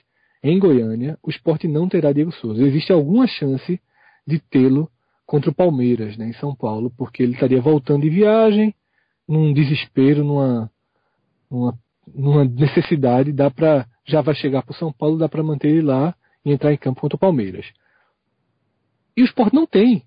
em 0.44 0.60
Goiânia, 0.60 1.18
o 1.22 1.30
esporte 1.30 1.68
não 1.68 1.90
terá 1.90 2.12
Diego 2.12 2.32
Souza. 2.32 2.64
Existe 2.64 2.92
alguma 2.92 3.28
chance 3.28 3.80
de 4.26 4.40
tê-lo 4.40 4.90
contra 5.26 5.50
o 5.50 5.54
Palmeiras, 5.54 6.16
né, 6.18 6.30
em 6.30 6.34
São 6.34 6.56
Paulo, 6.56 6.92
porque 6.98 7.22
ele 7.22 7.34
estaria 7.34 7.62
voltando 7.62 8.04
de 8.04 8.10
viagem, 8.10 8.74
num 9.28 9.52
desespero, 9.52 10.24
numa, 10.24 10.72
numa, 11.52 11.78
numa 12.16 12.46
necessidade, 12.46 13.34
dá 13.34 13.52
para 13.52 13.86
já 14.08 14.22
vai 14.22 14.34
chegar 14.34 14.64
para 14.64 14.72
o 14.72 14.76
São 14.76 14.92
Paulo, 14.92 15.18
dá 15.18 15.28
para 15.28 15.44
manter 15.44 15.70
ele 15.70 15.82
lá 15.82 16.16
e 16.44 16.52
entrar 16.52 16.74
em 16.74 16.78
campo 16.78 17.02
contra 17.02 17.18
o 17.18 17.20
Palmeiras. 17.20 17.66
E 19.16 19.22
o 19.22 19.26
esporte 19.26 19.54
não 19.54 19.68
tem 19.68 20.04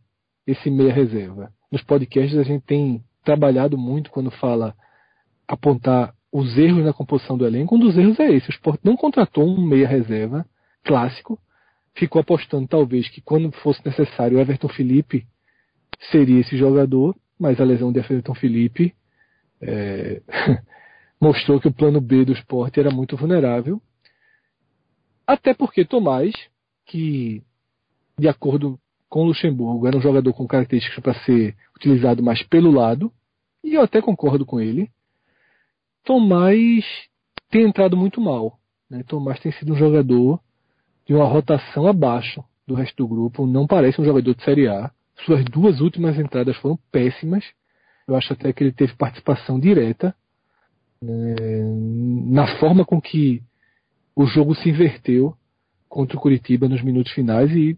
esse 0.46 0.70
meia 0.70 0.92
reserva. 0.92 1.52
Nos 1.70 1.82
podcasts 1.82 2.38
a 2.38 2.42
gente 2.42 2.64
tem 2.64 3.04
trabalhado 3.22 3.76
muito 3.76 4.10
quando 4.10 4.30
fala 4.30 4.74
apontar 5.46 6.14
os 6.32 6.56
erros 6.56 6.84
na 6.84 6.92
composição 6.92 7.36
do 7.36 7.46
elenco. 7.46 7.74
Um 7.74 7.78
dos 7.78 7.96
erros 7.96 8.18
é 8.18 8.32
esse: 8.32 8.48
o 8.48 8.52
esporte 8.52 8.80
não 8.84 8.96
contratou 8.96 9.46
um 9.46 9.60
meia 9.60 9.86
reserva 9.86 10.46
clássico, 10.84 11.38
ficou 11.94 12.20
apostando 12.20 12.66
talvez 12.66 13.08
que 13.08 13.20
quando 13.20 13.50
fosse 13.52 13.84
necessário 13.84 14.38
o 14.38 14.40
Everton 14.40 14.68
Felipe 14.68 15.26
seria 16.10 16.40
esse 16.40 16.56
jogador, 16.56 17.14
mas 17.38 17.60
a 17.60 17.64
lesão 17.64 17.92
de 17.92 17.98
Everton 17.98 18.34
Felipe 18.34 18.94
é, 19.60 20.22
mostrou 21.20 21.60
que 21.60 21.68
o 21.68 21.72
plano 21.72 22.00
B 22.00 22.24
do 22.24 22.32
esporte 22.32 22.80
era 22.80 22.90
muito 22.90 23.16
vulnerável. 23.16 23.80
Até 25.30 25.54
porque 25.54 25.84
Tomás, 25.84 26.32
que 26.84 27.40
de 28.18 28.26
acordo 28.26 28.80
com 29.08 29.22
Luxemburgo 29.22 29.86
era 29.86 29.96
um 29.96 30.00
jogador 30.00 30.32
com 30.32 30.44
características 30.44 31.00
para 31.00 31.14
ser 31.24 31.54
utilizado 31.76 32.20
mais 32.20 32.42
pelo 32.48 32.72
lado, 32.72 33.12
e 33.62 33.74
eu 33.74 33.80
até 33.80 34.02
concordo 34.02 34.44
com 34.44 34.60
ele, 34.60 34.90
Tomás 36.02 36.84
tem 37.48 37.62
entrado 37.62 37.96
muito 37.96 38.20
mal. 38.20 38.58
Né? 38.90 39.04
Tomás 39.06 39.38
tem 39.38 39.52
sido 39.52 39.72
um 39.72 39.76
jogador 39.76 40.40
de 41.06 41.14
uma 41.14 41.26
rotação 41.26 41.86
abaixo 41.86 42.42
do 42.66 42.74
resto 42.74 42.96
do 42.96 43.06
grupo, 43.06 43.46
não 43.46 43.68
parece 43.68 44.00
um 44.00 44.04
jogador 44.04 44.34
de 44.34 44.42
Série 44.42 44.66
A. 44.66 44.90
Suas 45.24 45.44
duas 45.44 45.80
últimas 45.80 46.18
entradas 46.18 46.56
foram 46.56 46.76
péssimas. 46.90 47.44
Eu 48.08 48.16
acho 48.16 48.32
até 48.32 48.52
que 48.52 48.64
ele 48.64 48.72
teve 48.72 48.96
participação 48.96 49.60
direta 49.60 50.12
né, 51.00 51.36
na 52.26 52.58
forma 52.58 52.84
com 52.84 53.00
que 53.00 53.44
o 54.14 54.26
jogo 54.26 54.54
se 54.54 54.68
inverteu 54.68 55.34
contra 55.88 56.16
o 56.16 56.20
Curitiba 56.20 56.68
nos 56.68 56.82
minutos 56.82 57.12
finais 57.12 57.50
e 57.50 57.76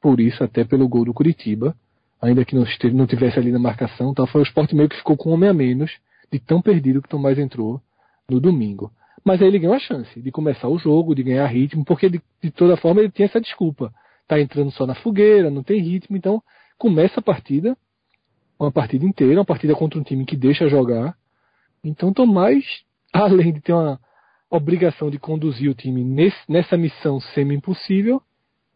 por 0.00 0.20
isso 0.20 0.42
até 0.42 0.64
pelo 0.64 0.88
gol 0.88 1.04
do 1.04 1.14
Curitiba, 1.14 1.74
ainda 2.20 2.44
que 2.44 2.54
não, 2.54 2.62
esteve, 2.62 2.94
não 2.94 3.06
tivesse 3.06 3.38
ali 3.38 3.50
na 3.50 3.58
marcação, 3.58 4.10
então 4.10 4.26
foi 4.26 4.40
o 4.40 4.44
esporte 4.44 4.74
meio 4.74 4.88
que 4.88 4.96
ficou 4.96 5.16
com 5.16 5.30
um 5.30 5.34
homem 5.34 5.48
a 5.48 5.54
menos 5.54 5.90
de 6.30 6.38
tão 6.38 6.60
perdido 6.60 7.02
que 7.02 7.08
Tomás 7.08 7.38
entrou 7.38 7.80
no 8.28 8.40
domingo. 8.40 8.90
Mas 9.24 9.40
aí 9.40 9.48
ele 9.48 9.58
ganhou 9.58 9.74
a 9.74 9.78
chance 9.78 10.20
de 10.20 10.30
começar 10.30 10.68
o 10.68 10.78
jogo, 10.78 11.14
de 11.14 11.22
ganhar 11.22 11.46
ritmo, 11.46 11.84
porque 11.84 12.10
de, 12.10 12.20
de 12.42 12.50
toda 12.50 12.76
forma 12.76 13.00
ele 13.00 13.10
tinha 13.10 13.26
essa 13.26 13.40
desculpa. 13.40 13.92
Tá 14.26 14.40
entrando 14.40 14.70
só 14.70 14.86
na 14.86 14.94
fogueira, 14.94 15.50
não 15.50 15.62
tem 15.62 15.80
ritmo, 15.80 16.16
então 16.16 16.42
começa 16.78 17.20
a 17.20 17.22
partida, 17.22 17.76
uma 18.58 18.70
partida 18.70 19.04
inteira, 19.04 19.38
uma 19.38 19.44
partida 19.44 19.74
contra 19.74 19.98
um 19.98 20.02
time 20.02 20.26
que 20.26 20.36
deixa 20.36 20.68
jogar. 20.68 21.16
Então 21.82 22.12
Tomás, 22.12 22.64
além 23.12 23.52
de 23.52 23.60
ter 23.60 23.72
uma 23.72 23.98
obrigação 24.56 25.10
de 25.10 25.18
conduzir 25.18 25.70
o 25.70 25.74
time 25.74 26.04
nesse, 26.04 26.38
nessa 26.48 26.76
missão 26.76 27.20
semi-impossível, 27.20 28.22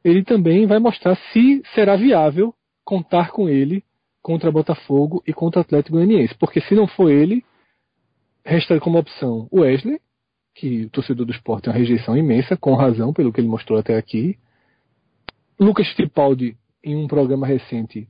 ele 0.04 0.25
também 0.25 0.66
vai 0.66 0.78
mostrar 0.78 1.16
se 1.32 1.62
será 1.75 1.97
viável 1.97 2.54
contar 2.85 3.30
com 3.30 3.49
ele 3.49 3.85
contra 4.23 4.50
Botafogo 4.50 5.23
e 5.26 5.32
contra 5.32 5.61
Atlético 5.61 5.97
Goianiense. 5.97 6.35
Porque 6.35 6.61
se 6.61 6.75
não 6.75 6.87
for 6.87 7.11
ele, 7.11 7.44
resta 8.44 8.78
como 8.80 8.99
opção 8.99 9.47
o 9.50 9.61
Wesley, 9.61 10.00
que 10.54 10.85
o 10.85 10.90
torcedor 10.90 11.25
do 11.25 11.32
esporte 11.32 11.64
tem 11.64 11.73
uma 11.73 11.78
rejeição 11.78 12.16
imensa, 12.16 12.56
com 12.56 12.75
razão, 12.75 13.12
pelo 13.12 13.32
que 13.32 13.40
ele 13.40 13.49
mostrou 13.49 13.78
até 13.78 13.97
aqui. 13.97 14.37
Lucas 15.58 15.92
Tripaldi, 15.94 16.56
em 16.82 16.97
um 16.97 17.06
programa 17.06 17.47
recente, 17.47 18.08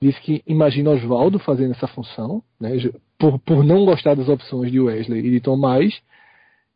disse 0.00 0.20
que 0.20 0.42
imagina 0.46 0.90
Oswaldo 0.90 1.38
fazendo 1.38 1.72
essa 1.72 1.86
função, 1.86 2.42
né, 2.60 2.70
por, 3.18 3.38
por 3.38 3.64
não 3.64 3.84
gostar 3.84 4.14
das 4.14 4.28
opções 4.28 4.72
de 4.72 4.80
Wesley 4.80 5.24
e 5.24 5.30
de 5.30 5.40
Tomás. 5.40 5.94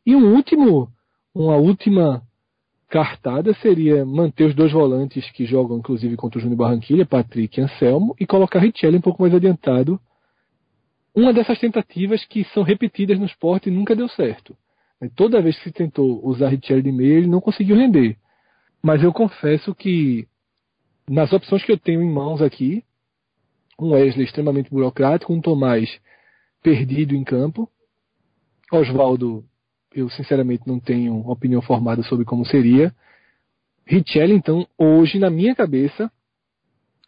E 0.06 0.14
um 0.14 0.36
último, 0.36 0.88
uma 1.34 1.56
última 1.56 2.22
cartada 2.88 3.52
seria 3.54 4.06
manter 4.06 4.44
os 4.44 4.54
dois 4.54 4.70
volantes 4.70 5.28
que 5.32 5.44
jogam, 5.44 5.78
inclusive, 5.78 6.14
contra 6.14 6.38
o 6.38 6.40
Júnior 6.40 6.58
Barranquilha, 6.58 7.04
Patrick 7.04 7.58
e 7.58 7.64
Anselmo, 7.64 8.14
e 8.20 8.24
colocar 8.24 8.60
Richelli 8.60 8.98
um 8.98 9.00
pouco 9.00 9.20
mais 9.20 9.34
adiantado. 9.34 10.00
Uma 11.12 11.32
dessas 11.32 11.58
tentativas 11.58 12.24
que 12.24 12.44
são 12.54 12.62
repetidas 12.62 13.18
no 13.18 13.26
esporte 13.26 13.68
e 13.68 13.72
nunca 13.72 13.96
deu 13.96 14.08
certo. 14.08 14.56
Toda 15.16 15.42
vez 15.42 15.58
que 15.58 15.64
se 15.64 15.72
tentou 15.72 16.24
usar 16.24 16.50
Richelli 16.50 16.82
de 16.82 16.92
meia, 16.92 17.14
ele 17.14 17.26
não 17.26 17.40
conseguiu 17.40 17.74
render. 17.74 18.16
Mas 18.80 19.02
eu 19.02 19.12
confesso 19.12 19.74
que, 19.74 20.28
nas 21.10 21.32
opções 21.32 21.64
que 21.64 21.72
eu 21.72 21.78
tenho 21.78 22.00
em 22.00 22.10
mãos 22.10 22.40
aqui, 22.40 22.84
um 23.76 23.90
Wesley 23.90 24.24
extremamente 24.24 24.70
burocrático, 24.70 25.32
um 25.32 25.40
Tomás 25.40 25.90
perdido 26.62 27.14
em 27.16 27.24
campo, 27.24 27.68
Oswaldo 28.72 29.44
eu 29.96 30.10
sinceramente 30.10 30.64
não 30.66 30.78
tenho 30.78 31.26
opinião 31.28 31.62
formada 31.62 32.02
sobre 32.02 32.26
como 32.26 32.44
seria. 32.44 32.94
Richelli, 33.86 34.34
então, 34.34 34.66
hoje, 34.76 35.18
na 35.18 35.30
minha 35.30 35.54
cabeça, 35.54 36.12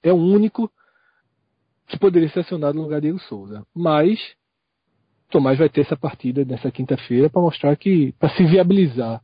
é 0.02 0.10
o 0.10 0.16
único 0.16 0.70
que 1.86 1.98
poderia 1.98 2.30
ser 2.30 2.40
acionado 2.40 2.76
no 2.76 2.84
lugar 2.84 3.00
de 3.00 3.08
Diego 3.08 3.18
Souza. 3.18 3.66
Mas 3.74 4.18
Tomás 5.28 5.58
vai 5.58 5.68
ter 5.68 5.82
essa 5.82 5.96
partida 5.96 6.46
nessa 6.46 6.70
quinta-feira 6.70 7.28
para 7.28 7.42
mostrar 7.42 7.76
que, 7.76 8.12
para 8.12 8.30
se 8.30 8.44
viabilizar, 8.46 9.22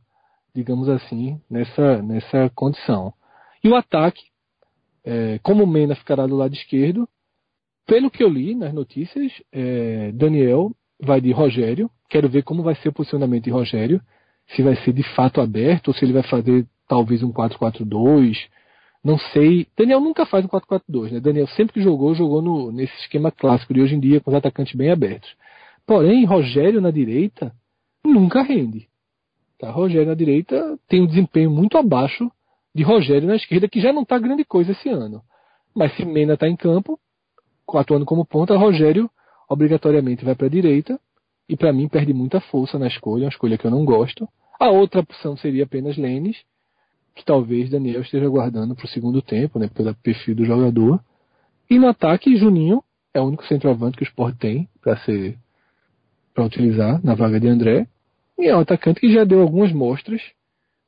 digamos 0.53 0.87
assim, 0.87 1.41
nessa, 1.49 2.03
nessa 2.03 2.51
condição. 2.53 3.11
E 3.63 3.67
o 3.67 3.75
ataque, 3.75 4.21
é, 5.03 5.39
como 5.39 5.63
o 5.63 5.67
Mena 5.67 5.95
ficará 5.95 6.27
do 6.27 6.35
lado 6.35 6.53
esquerdo, 6.53 7.09
pelo 7.87 8.11
que 8.11 8.23
eu 8.23 8.29
li 8.29 8.53
nas 8.53 8.73
notícias, 8.73 9.31
é, 9.51 10.11
Daniel 10.11 10.71
vai 10.99 11.19
de 11.21 11.31
Rogério, 11.31 11.89
Quero 12.09 12.29
ver 12.29 12.43
como 12.43 12.63
vai 12.63 12.75
ser 12.75 12.89
o 12.89 12.93
posicionamento 12.93 13.45
de 13.45 13.49
Rogério, 13.49 14.01
se 14.55 14.61
vai 14.61 14.75
ser 14.77 14.93
de 14.93 15.03
fato 15.15 15.41
aberto 15.41 15.89
ou 15.89 15.93
se 15.93 16.05
ele 16.05 16.13
vai 16.13 16.23
fazer 16.23 16.65
talvez 16.87 17.23
um 17.23 17.31
4-4-2. 17.31 18.37
Não 19.03 19.17
sei. 19.17 19.67
Daniel 19.77 19.99
nunca 19.99 20.25
faz 20.25 20.45
um 20.45 20.47
4-4-2, 20.47 21.11
né? 21.11 21.19
Daniel 21.19 21.47
sempre 21.47 21.73
que 21.73 21.81
jogou, 21.81 22.13
jogou 22.13 22.41
no, 22.41 22.71
nesse 22.71 22.93
esquema 23.01 23.31
clássico 23.31 23.73
de 23.73 23.81
hoje 23.81 23.95
em 23.95 23.99
dia, 23.99 24.21
com 24.21 24.31
os 24.31 24.37
atacantes 24.37 24.75
bem 24.75 24.91
abertos. 24.91 25.29
Porém, 25.85 26.25
Rogério 26.25 26.79
na 26.79 26.91
direita 26.91 27.51
nunca 28.03 28.41
rende. 28.43 28.87
Tá? 29.59 29.71
Rogério 29.71 30.07
na 30.07 30.15
direita 30.15 30.77
tem 30.87 31.01
um 31.01 31.07
desempenho 31.07 31.49
muito 31.49 31.77
abaixo 31.77 32.31
de 32.73 32.83
Rogério 32.83 33.27
na 33.27 33.35
esquerda, 33.35 33.67
que 33.67 33.79
já 33.79 33.91
não 33.91 34.03
está 34.03 34.17
grande 34.19 34.43
coisa 34.43 34.71
esse 34.71 34.89
ano. 34.89 35.21
Mas 35.75 35.95
se 35.95 36.05
Mena 36.05 36.35
está 36.35 36.47
em 36.47 36.55
campo, 36.55 36.99
atuando 37.73 38.05
como 38.05 38.25
ponta, 38.25 38.55
Rogério 38.55 39.09
obrigatoriamente 39.49 40.25
vai 40.25 40.35
para 40.35 40.47
a 40.47 40.49
direita 40.49 40.99
e 41.47 41.55
para 41.55 41.71
mim 41.71 41.87
perde 41.87 42.13
muita 42.13 42.39
força 42.39 42.79
na 42.79 42.87
escolha, 42.87 43.25
uma 43.25 43.29
escolha 43.29 43.57
que 43.57 43.65
eu 43.65 43.71
não 43.71 43.85
gosto. 43.85 44.27
A 44.59 44.69
outra 44.69 45.01
opção 45.01 45.37
seria 45.37 45.63
apenas 45.63 45.97
Lênis, 45.97 46.37
que 47.15 47.23
talvez 47.23 47.69
Daniel 47.69 48.01
esteja 48.01 48.27
guardando 48.27 48.75
para 48.75 48.85
o 48.85 48.89
segundo 48.89 49.21
tempo, 49.21 49.59
né, 49.59 49.69
pelo 49.73 49.93
perfil 49.95 50.35
do 50.35 50.45
jogador. 50.45 50.99
E 51.69 51.79
no 51.79 51.87
ataque, 51.87 52.35
Juninho 52.35 52.83
é 53.13 53.21
o 53.21 53.25
único 53.25 53.45
centroavante 53.45 53.97
que 53.97 54.03
o 54.03 54.07
Sport 54.07 54.37
tem 54.37 54.67
para 54.81 54.97
ser 54.97 55.37
para 56.33 56.43
utilizar 56.43 57.01
na 57.03 57.15
vaga 57.15 57.39
de 57.39 57.47
André. 57.47 57.87
E 58.37 58.47
é 58.47 58.55
um 58.55 58.59
atacante 58.59 58.99
que 58.99 59.13
já 59.13 59.23
deu 59.23 59.41
algumas 59.41 59.71
mostras 59.71 60.21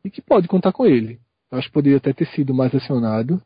e 0.04 0.10
que 0.10 0.22
pode 0.22 0.48
contar 0.50 0.74
com 0.74 0.86
ele. 0.86 1.20
Acho 1.50 1.70
que 1.70 1.74
poderia 1.74 1.98
até 1.98 2.12
ter 2.12 2.28
sido 2.28 2.54
mais 2.54 2.76
acionado. 2.76 3.42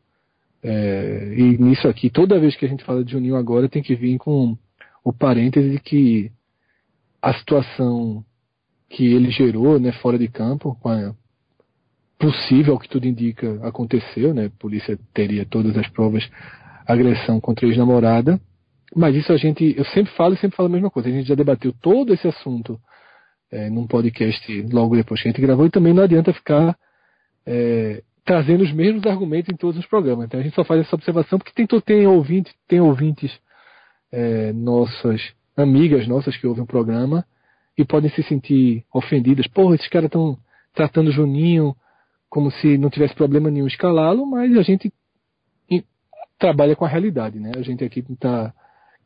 É, 0.60 1.32
e 1.36 1.56
nisso 1.58 1.86
aqui, 1.86 2.10
toda 2.10 2.40
vez 2.40 2.56
que 2.56 2.66
a 2.66 2.68
gente 2.68 2.84
fala 2.84 3.04
de 3.04 3.12
Juninho 3.12 3.36
agora, 3.36 3.68
tem 3.68 3.82
que 3.82 3.94
vir 3.94 4.18
com 4.18 4.56
o 5.04 5.12
parêntese 5.12 5.70
de 5.70 5.80
que 5.80 6.30
a 7.20 7.32
situação 7.34 8.24
que 8.88 9.06
ele 9.06 9.30
gerou, 9.30 9.78
né, 9.80 9.92
fora 9.92 10.18
de 10.18 10.28
campo, 10.28 10.76
com 10.80 10.88
a 10.88 11.14
possível, 12.18 12.78
que 12.78 12.88
tudo 12.88 13.06
indica, 13.06 13.58
aconteceu, 13.66 14.32
né? 14.32 14.46
A 14.46 14.60
polícia 14.60 14.96
teria 15.12 15.44
todas 15.44 15.76
as 15.76 15.88
provas, 15.88 16.22
agressão 16.86 17.40
contra 17.40 17.66
a 17.66 17.68
ex-namorada. 17.68 18.40
Mas 18.94 19.16
isso 19.16 19.32
a 19.32 19.36
gente, 19.36 19.74
eu 19.76 19.84
sempre 19.86 20.12
falo 20.12 20.34
e 20.34 20.36
sempre 20.38 20.56
falo 20.56 20.68
a 20.68 20.72
mesma 20.72 20.90
coisa. 20.90 21.08
A 21.08 21.12
gente 21.12 21.26
já 21.26 21.34
debateu 21.34 21.72
todo 21.72 22.14
esse 22.14 22.28
assunto 22.28 22.78
é, 23.50 23.68
num 23.68 23.88
podcast 23.88 24.62
logo 24.70 24.94
depois 24.94 25.20
que 25.20 25.28
a 25.28 25.32
gente 25.32 25.40
gravou 25.40 25.66
e 25.66 25.70
também 25.70 25.92
não 25.92 26.04
adianta 26.04 26.32
ficar 26.32 26.76
é, 27.44 28.02
trazendo 28.24 28.62
os 28.62 28.72
mesmos 28.72 29.04
argumentos 29.04 29.52
em 29.52 29.56
todos 29.56 29.78
os 29.78 29.86
programas. 29.86 30.26
Então 30.26 30.38
a 30.38 30.42
gente 30.44 30.54
só 30.54 30.62
faz 30.62 30.80
essa 30.80 30.94
observação 30.94 31.38
porque 31.40 31.52
tem, 31.52 31.66
tem 31.80 32.06
ouvintes, 32.06 32.54
tem 32.68 32.80
ouvintes 32.80 33.36
é, 34.12 34.52
nossas 34.52 35.20
amigas 35.56 36.06
nossas 36.06 36.36
que 36.36 36.46
ouvem 36.46 36.64
o 36.64 36.66
programa 36.66 37.24
e 37.76 37.84
podem 37.84 38.10
se 38.10 38.22
sentir 38.22 38.84
ofendidas. 38.92 39.46
Porra, 39.48 39.74
esses 39.74 39.88
caras 39.88 40.06
estão 40.06 40.38
tratando 40.74 41.08
o 41.08 41.12
Juninho 41.12 41.74
como 42.28 42.50
se 42.50 42.78
não 42.78 42.88
tivesse 42.88 43.14
problema 43.14 43.50
nenhum 43.50 43.66
escalá-lo, 43.66 44.24
mas 44.24 44.56
a 44.56 44.62
gente 44.62 44.92
trabalha 46.38 46.74
com 46.74 46.84
a 46.84 46.88
realidade, 46.88 47.38
né? 47.38 47.52
A 47.56 47.62
gente 47.62 47.84
aqui 47.84 48.02
tá 48.18 48.52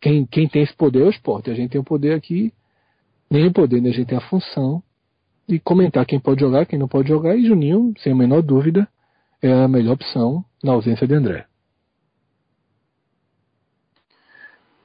quem, 0.00 0.24
quem 0.26 0.48
tem 0.48 0.62
esse 0.62 0.74
poder 0.74 1.02
é 1.02 1.04
o 1.04 1.10
esporte. 1.10 1.50
A 1.50 1.54
gente 1.54 1.70
tem 1.70 1.80
o 1.80 1.84
poder 1.84 2.14
aqui, 2.14 2.52
nem 3.30 3.46
o 3.46 3.52
poder, 3.52 3.82
né? 3.82 3.90
A 3.90 3.92
gente 3.92 4.06
tem 4.06 4.16
a 4.16 4.22
função 4.22 4.82
de 5.48 5.58
comentar 5.58 6.06
quem 6.06 6.18
pode 6.18 6.40
jogar, 6.40 6.66
quem 6.66 6.78
não 6.78 6.88
pode 6.88 7.08
jogar, 7.08 7.36
e 7.36 7.46
Juninho, 7.46 7.92
sem 7.98 8.12
a 8.12 8.16
menor 8.16 8.42
dúvida, 8.42 8.88
é 9.42 9.52
a 9.52 9.68
melhor 9.68 9.94
opção 9.94 10.44
na 10.62 10.72
ausência 10.72 11.06
de 11.06 11.14
André. 11.14 11.46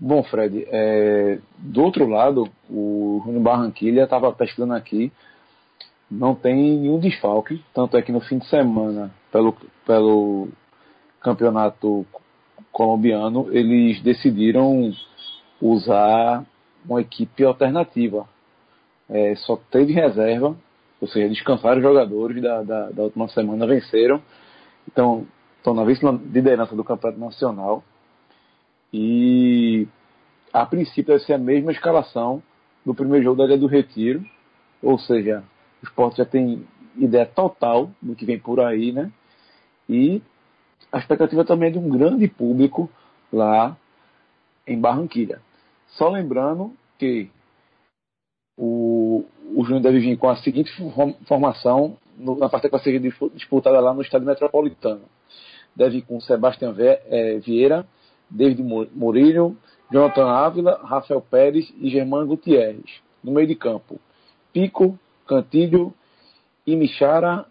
Bom, 0.04 0.24
Fred, 0.24 0.68
é, 0.72 1.38
do 1.60 1.84
outro 1.84 2.08
lado, 2.08 2.50
o 2.68 3.22
Júnior 3.24 3.44
Barranquilha 3.44 4.06
estava 4.06 4.34
pesquisando 4.34 4.74
aqui, 4.74 5.12
não 6.10 6.34
tem 6.34 6.56
nenhum 6.56 7.00
desfalque, 7.00 7.64
tanto 7.72 7.96
é 7.96 8.02
que 8.02 8.12
no 8.12 8.20
fim 8.20 8.40
de 8.40 8.48
semana, 8.48 9.12
pelo, 9.32 9.56
pelo 9.86 10.48
campeonato 11.20 12.04
colombiano, 12.72 13.48
eles 13.52 14.02
decidiram 14.02 14.92
usar 15.62 16.44
uma 16.84 17.00
equipe 17.00 17.44
alternativa. 17.44 18.28
É, 19.08 19.36
só 19.36 19.56
teve 19.70 19.94
reserva, 19.94 20.58
ou 21.00 21.08
seja, 21.08 21.30
descansaram 21.30 21.78
os 21.78 21.84
jogadores 21.84 22.42
da, 22.42 22.64
da, 22.64 22.90
da 22.90 23.04
última 23.04 23.28
semana, 23.28 23.68
venceram. 23.68 24.20
Então, 24.92 25.28
estão 25.58 25.76
na 25.76 25.84
vice-liderança 25.84 26.76
do 26.76 26.84
Campeonato 26.84 27.20
Nacional. 27.20 27.84
E 28.94 29.88
a 30.52 30.66
princípio 30.66 31.14
deve 31.14 31.24
ser 31.26 31.34
a 31.34 31.38
mesma 31.38 31.72
escalação 31.72 32.44
do 32.86 32.94
primeiro 32.94 33.24
jogo 33.24 33.38
da 33.38 33.46
Ilha 33.46 33.58
do 33.58 33.68
Retiro. 33.68 34.24
Ou 34.82 34.98
seja, 35.00 35.44
o 35.82 35.86
esporte 35.86 36.18
já 36.18 36.26
tem 36.26 36.68
ideia 36.98 37.26
total 37.26 37.92
do 38.02 38.16
que 38.16 38.26
vem 38.26 38.40
por 38.40 38.60
aí, 38.60 38.92
né? 38.92 39.12
E 39.88 40.22
a 40.92 40.98
expectativa 40.98 41.46
também 41.46 41.70
é 41.70 41.72
de 41.72 41.80
um 41.80 41.90
grande 41.90 42.28
público 42.28 42.90
lá 43.32 43.78
em 44.68 44.80
Barranquilha. 44.80 45.42
Só 45.88 46.10
lembrando 46.10 46.74
que 46.98 47.30
o, 48.58 49.26
o 49.56 49.64
Júnior 49.64 49.82
deve 49.82 50.00
vir 50.00 50.18
com 50.18 50.30
a 50.30 50.36
seguinte 50.38 50.72
formação 51.26 51.98
no, 52.18 52.38
na 52.38 52.50
partida 52.50 52.78
que 52.78 52.90
vai 52.90 53.12
ser 53.12 53.30
disputada 53.34 53.80
lá 53.80 53.94
no 53.94 54.02
Estádio 54.02 54.28
Metropolitano. 54.28 55.04
Deve 55.76 55.98
ir 55.98 56.02
com 56.02 56.20
Sebastião 56.20 56.76
é, 56.78 57.40
Vieira, 57.40 57.88
David 58.32 58.62
Murillo, 58.94 59.58
Jonathan 59.92 60.26
Ávila, 60.26 60.80
Rafael 60.84 61.22
Pérez 61.22 61.72
e 61.80 61.90
Germán 61.90 62.26
Gutierrez. 62.26 62.86
No 63.22 63.32
meio 63.32 63.48
de 63.48 63.56
campo, 63.56 64.00
Pico, 64.54 64.98
Cantilho, 65.28 65.94
Imichara, 66.66 67.46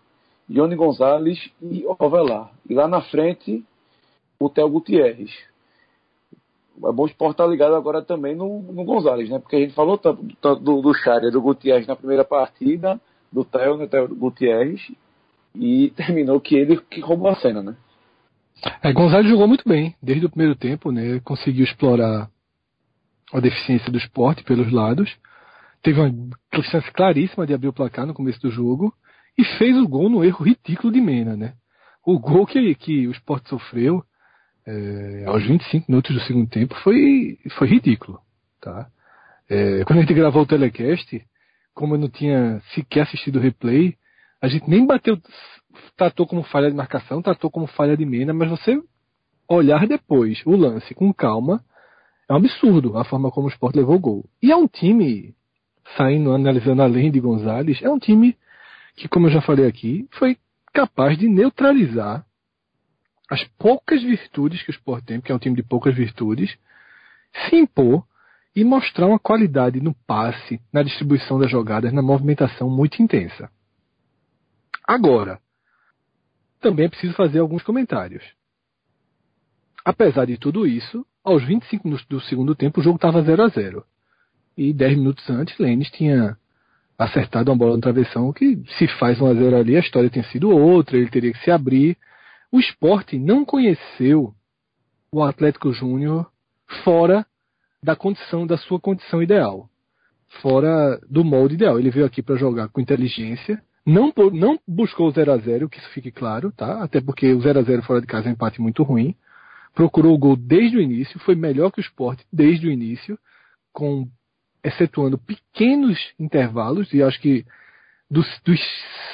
Ione 0.48 0.74
Gonzalez 0.74 1.38
e 1.62 1.84
Ovelar. 1.86 2.50
E 2.68 2.74
lá 2.74 2.88
na 2.88 3.02
frente, 3.02 3.64
o 4.38 4.48
Theo 4.48 4.68
Gutierrez. 4.68 5.30
É 6.82 6.92
bom 6.92 7.02
o 7.02 7.06
esporte 7.06 7.32
estar 7.32 7.44
tá 7.44 7.50
ligado 7.50 7.74
agora 7.74 8.02
também 8.02 8.34
no, 8.34 8.62
no 8.62 8.84
Gonzalez, 8.84 9.28
né? 9.28 9.38
Porque 9.38 9.56
a 9.56 9.60
gente 9.60 9.74
falou 9.74 9.98
tanto 9.98 10.22
do, 10.24 10.80
do 10.80 10.94
Chária, 10.94 11.30
do 11.30 11.42
Gutierrez 11.42 11.86
na 11.86 11.94
primeira 11.94 12.24
partida, 12.24 12.98
do 13.30 13.44
Theo, 13.44 13.76
né, 13.76 13.86
Theo 13.86 14.08
Gutierrez, 14.08 14.80
e 15.54 15.90
terminou 15.90 16.40
que 16.40 16.56
ele 16.56 16.80
que 16.80 17.00
roubou 17.00 17.28
a 17.28 17.36
cena, 17.36 17.62
né? 17.62 17.76
É, 18.82 18.92
Gonzalez 18.92 19.28
jogou 19.28 19.48
muito 19.48 19.68
bem 19.68 19.94
desde 20.02 20.26
o 20.26 20.30
primeiro 20.30 20.54
tempo, 20.54 20.90
né? 20.90 21.20
Conseguiu 21.20 21.64
explorar 21.64 22.28
a 23.32 23.40
deficiência 23.40 23.90
do 23.90 23.98
esporte 23.98 24.44
pelos 24.44 24.70
lados. 24.72 25.14
Teve 25.82 26.00
uma 26.00 26.12
chance 26.62 26.90
claríssima 26.92 27.46
de 27.46 27.54
abrir 27.54 27.68
o 27.68 27.72
placar 27.72 28.06
no 28.06 28.14
começo 28.14 28.40
do 28.40 28.50
jogo 28.50 28.92
e 29.38 29.44
fez 29.58 29.76
o 29.76 29.88
gol 29.88 30.10
no 30.10 30.24
erro 30.24 30.44
ridículo 30.44 30.92
de 30.92 31.00
Mena, 31.00 31.36
né? 31.36 31.54
O 32.04 32.18
gol 32.18 32.46
que, 32.46 32.74
que 32.74 33.06
o 33.06 33.12
esporte 33.12 33.48
sofreu 33.48 34.02
é, 34.66 35.24
aos 35.26 35.46
25 35.46 35.86
minutos 35.88 36.14
do 36.14 36.22
segundo 36.22 36.48
tempo 36.48 36.74
foi, 36.82 37.38
foi 37.56 37.68
ridículo, 37.68 38.20
tá? 38.60 38.88
É, 39.48 39.84
quando 39.84 39.98
a 39.98 40.02
gente 40.02 40.14
gravou 40.14 40.42
o 40.42 40.46
telecast, 40.46 41.22
como 41.74 41.94
eu 41.94 41.98
não 41.98 42.08
tinha 42.08 42.60
sequer 42.74 43.02
assistido 43.02 43.36
o 43.36 43.42
replay, 43.42 43.96
a 44.40 44.48
gente 44.48 44.68
nem 44.68 44.86
bateu, 44.86 45.18
tratou 45.96 46.26
como 46.26 46.42
falha 46.42 46.70
de 46.70 46.76
marcação, 46.76 47.22
tratou 47.22 47.50
como 47.50 47.66
falha 47.66 47.96
de 47.96 48.04
Mena, 48.04 48.32
mas 48.32 48.50
você 48.50 48.80
olhar 49.48 49.86
depois 49.86 50.40
o 50.46 50.56
lance 50.56 50.94
com 50.94 51.12
calma, 51.12 51.62
é 52.28 52.32
um 52.32 52.36
absurdo 52.36 52.96
a 52.96 53.04
forma 53.04 53.30
como 53.30 53.48
o 53.48 53.50
Sport 53.50 53.74
levou 53.74 53.96
o 53.96 54.00
gol. 54.00 54.24
E 54.40 54.52
é 54.52 54.56
um 54.56 54.68
time, 54.68 55.34
saindo, 55.96 56.32
analisando 56.32 56.82
além 56.82 57.10
de 57.10 57.18
Gonzalez, 57.18 57.82
é 57.82 57.90
um 57.90 57.98
time 57.98 58.36
que, 58.94 59.08
como 59.08 59.26
eu 59.26 59.30
já 59.30 59.40
falei 59.40 59.66
aqui, 59.66 60.08
foi 60.12 60.36
capaz 60.72 61.18
de 61.18 61.28
neutralizar 61.28 62.24
as 63.28 63.44
poucas 63.58 64.02
virtudes 64.02 64.62
que 64.62 64.70
o 64.70 64.74
Sport 64.74 65.04
tem, 65.04 65.20
que 65.20 65.32
é 65.32 65.34
um 65.34 65.38
time 65.38 65.56
de 65.56 65.62
poucas 65.62 65.94
virtudes, 65.94 66.56
se 67.48 67.56
impor 67.56 68.04
e 68.54 68.64
mostrar 68.64 69.06
uma 69.06 69.18
qualidade 69.18 69.80
no 69.80 69.94
passe, 70.06 70.60
na 70.72 70.82
distribuição 70.82 71.38
das 71.38 71.50
jogadas, 71.50 71.92
na 71.92 72.02
movimentação 72.02 72.68
muito 72.68 73.02
intensa. 73.02 73.50
Agora, 74.86 75.40
também 76.60 76.86
é 76.86 76.88
preciso 76.88 77.14
fazer 77.14 77.38
alguns 77.38 77.62
comentários. 77.62 78.22
Apesar 79.84 80.26
de 80.26 80.36
tudo 80.36 80.66
isso, 80.66 81.06
aos 81.24 81.44
25 81.44 81.86
minutos 81.86 82.06
do 82.06 82.20
segundo 82.20 82.54
tempo 82.54 82.80
o 82.80 82.82
jogo 82.82 82.96
estava 82.96 83.22
0 83.22 83.42
a 83.42 83.48
0 83.48 83.84
E 84.56 84.72
10 84.72 84.98
minutos 84.98 85.28
antes, 85.30 85.58
Lênis 85.58 85.90
tinha 85.90 86.36
acertado 86.98 87.50
uma 87.50 87.56
bola 87.56 87.76
no 87.76 87.80
travessão 87.80 88.32
que 88.32 88.62
se 88.78 88.86
faz 88.98 89.20
1 89.20 89.26
a 89.26 89.34
0 89.34 89.56
ali, 89.56 89.76
a 89.76 89.80
história 89.80 90.10
tinha 90.10 90.24
sido 90.24 90.50
outra, 90.50 90.96
ele 90.96 91.10
teria 91.10 91.32
que 91.32 91.42
se 91.42 91.50
abrir. 91.50 91.96
O 92.52 92.60
esporte 92.60 93.18
não 93.18 93.44
conheceu 93.44 94.34
o 95.10 95.22
Atlético 95.22 95.72
Júnior 95.72 96.30
fora 96.84 97.26
da 97.82 97.96
condição, 97.96 98.46
da 98.46 98.58
sua 98.58 98.78
condição 98.78 99.22
ideal. 99.22 99.68
Fora 100.42 101.00
do 101.08 101.24
molde 101.24 101.54
ideal. 101.54 101.78
Ele 101.78 101.90
veio 101.90 102.06
aqui 102.06 102.22
para 102.22 102.36
jogar 102.36 102.68
com 102.68 102.80
inteligência, 102.80 103.62
não, 103.84 104.12
não 104.32 104.58
buscou 104.66 105.08
o 105.08 105.10
0 105.10 105.32
a 105.32 105.38
0 105.38 105.68
que 105.68 105.78
isso 105.78 105.88
fique 105.90 106.10
claro, 106.10 106.52
tá? 106.52 106.82
Até 106.82 107.00
porque 107.00 107.32
o 107.32 107.40
0 107.40 107.58
a 107.58 107.62
0 107.62 107.82
fora 107.82 108.00
de 108.00 108.06
casa 108.06 108.28
é 108.28 108.30
um 108.30 108.32
empate 108.32 108.60
muito 108.60 108.82
ruim. 108.82 109.14
Procurou 109.74 110.14
o 110.14 110.18
gol 110.18 110.36
desde 110.36 110.76
o 110.76 110.80
início, 110.80 111.18
foi 111.20 111.34
melhor 111.34 111.70
que 111.70 111.80
o 111.80 111.82
esporte 111.82 112.24
desde 112.32 112.66
o 112.66 112.70
início, 112.70 113.18
com 113.72 114.08
excetuando 114.62 115.16
pequenos 115.16 115.98
intervalos, 116.18 116.92
e 116.92 117.02
acho 117.02 117.20
que 117.20 117.46
dos, 118.10 118.26
dos 118.44 118.60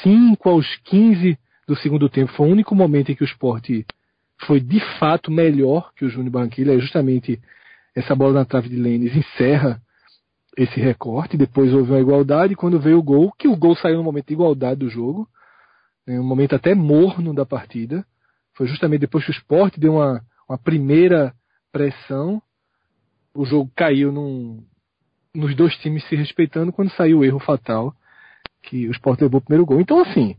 5 0.03 0.49
aos 0.49 0.77
15 0.85 1.39
do 1.69 1.77
segundo 1.77 2.09
tempo 2.09 2.33
foi 2.33 2.49
o 2.49 2.53
único 2.53 2.75
momento 2.75 3.13
em 3.13 3.15
que 3.15 3.23
o 3.23 3.27
esporte 3.27 3.87
foi 4.45 4.61
de 4.61 4.81
fato 4.99 5.31
melhor 5.31 5.93
que 5.95 6.05
o 6.05 6.09
Júnior 6.09 6.33
Barranquilla, 6.33 6.75
é 6.75 6.79
justamente 6.79 7.41
essa 7.95 8.15
bola 8.15 8.35
na 8.35 8.45
trave 8.45 8.69
de 8.69 8.77
Lênis 8.77 9.15
encerra 9.17 9.81
esse 10.57 10.81
recorte, 10.81 11.37
depois 11.37 11.73
houve 11.73 11.91
uma 11.91 12.01
igualdade, 12.01 12.57
quando 12.57 12.81
veio 12.81 12.99
o 12.99 13.03
gol, 13.03 13.33
que 13.33 13.47
o 13.47 13.57
gol 13.57 13.77
saiu 13.77 13.99
no 13.99 14.05
momento 14.05 14.29
de 14.29 14.35
igualdade 14.35 14.81
do 14.81 14.89
jogo, 14.89 15.29
né, 16.07 16.19
um 16.19 16.25
momento 16.25 16.55
até 16.55 16.75
morno 16.75 17.35
da 17.35 17.45
partida, 17.45 18.07
foi 18.55 18.67
justamente 18.67 19.01
depois 19.01 19.25
que 19.25 19.31
o 19.31 19.35
esporte 19.35 19.79
deu 19.79 19.95
uma, 19.97 20.23
uma 20.49 20.57
primeira 20.57 21.35
pressão, 21.71 22.41
o 23.35 23.45
jogo 23.45 23.71
caiu 23.77 24.11
num, 24.11 24.65
nos 25.35 25.55
dois 25.55 25.77
times 25.77 26.07
se 26.09 26.17
respeitando 26.17 26.73
quando 26.73 26.91
saiu 26.93 27.19
o 27.19 27.25
erro 27.25 27.39
fatal 27.39 27.95
que 28.63 28.89
o 28.89 28.91
Sport 28.93 29.21
levou 29.21 29.39
o 29.39 29.43
primeiro 29.43 29.67
gol. 29.67 29.81
Então, 29.81 30.01
assim, 30.01 30.37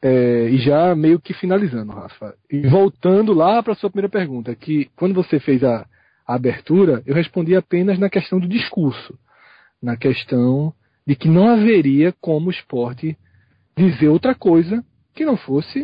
é, 0.00 0.48
e 0.48 0.58
já 0.58 0.94
meio 0.94 1.20
que 1.20 1.34
finalizando, 1.34 1.92
Rafa, 1.92 2.34
e 2.50 2.66
voltando 2.66 3.32
lá 3.34 3.62
para 3.62 3.72
a 3.72 3.76
sua 3.76 3.90
primeira 3.90 4.08
pergunta, 4.08 4.54
que 4.54 4.90
quando 4.96 5.14
você 5.14 5.38
fez 5.38 5.62
a, 5.62 5.86
a 6.26 6.34
abertura, 6.34 7.02
eu 7.04 7.14
respondi 7.14 7.54
apenas 7.54 7.98
na 7.98 8.08
questão 8.08 8.40
do 8.40 8.48
discurso, 8.48 9.18
na 9.82 9.96
questão 9.96 10.72
de 11.06 11.16
que 11.16 11.28
não 11.28 11.48
haveria 11.48 12.12
como 12.20 12.46
o 12.46 12.52
esporte 12.52 13.18
dizer 13.76 14.08
outra 14.08 14.34
coisa 14.34 14.84
que 15.12 15.24
não 15.24 15.36
fosse 15.36 15.82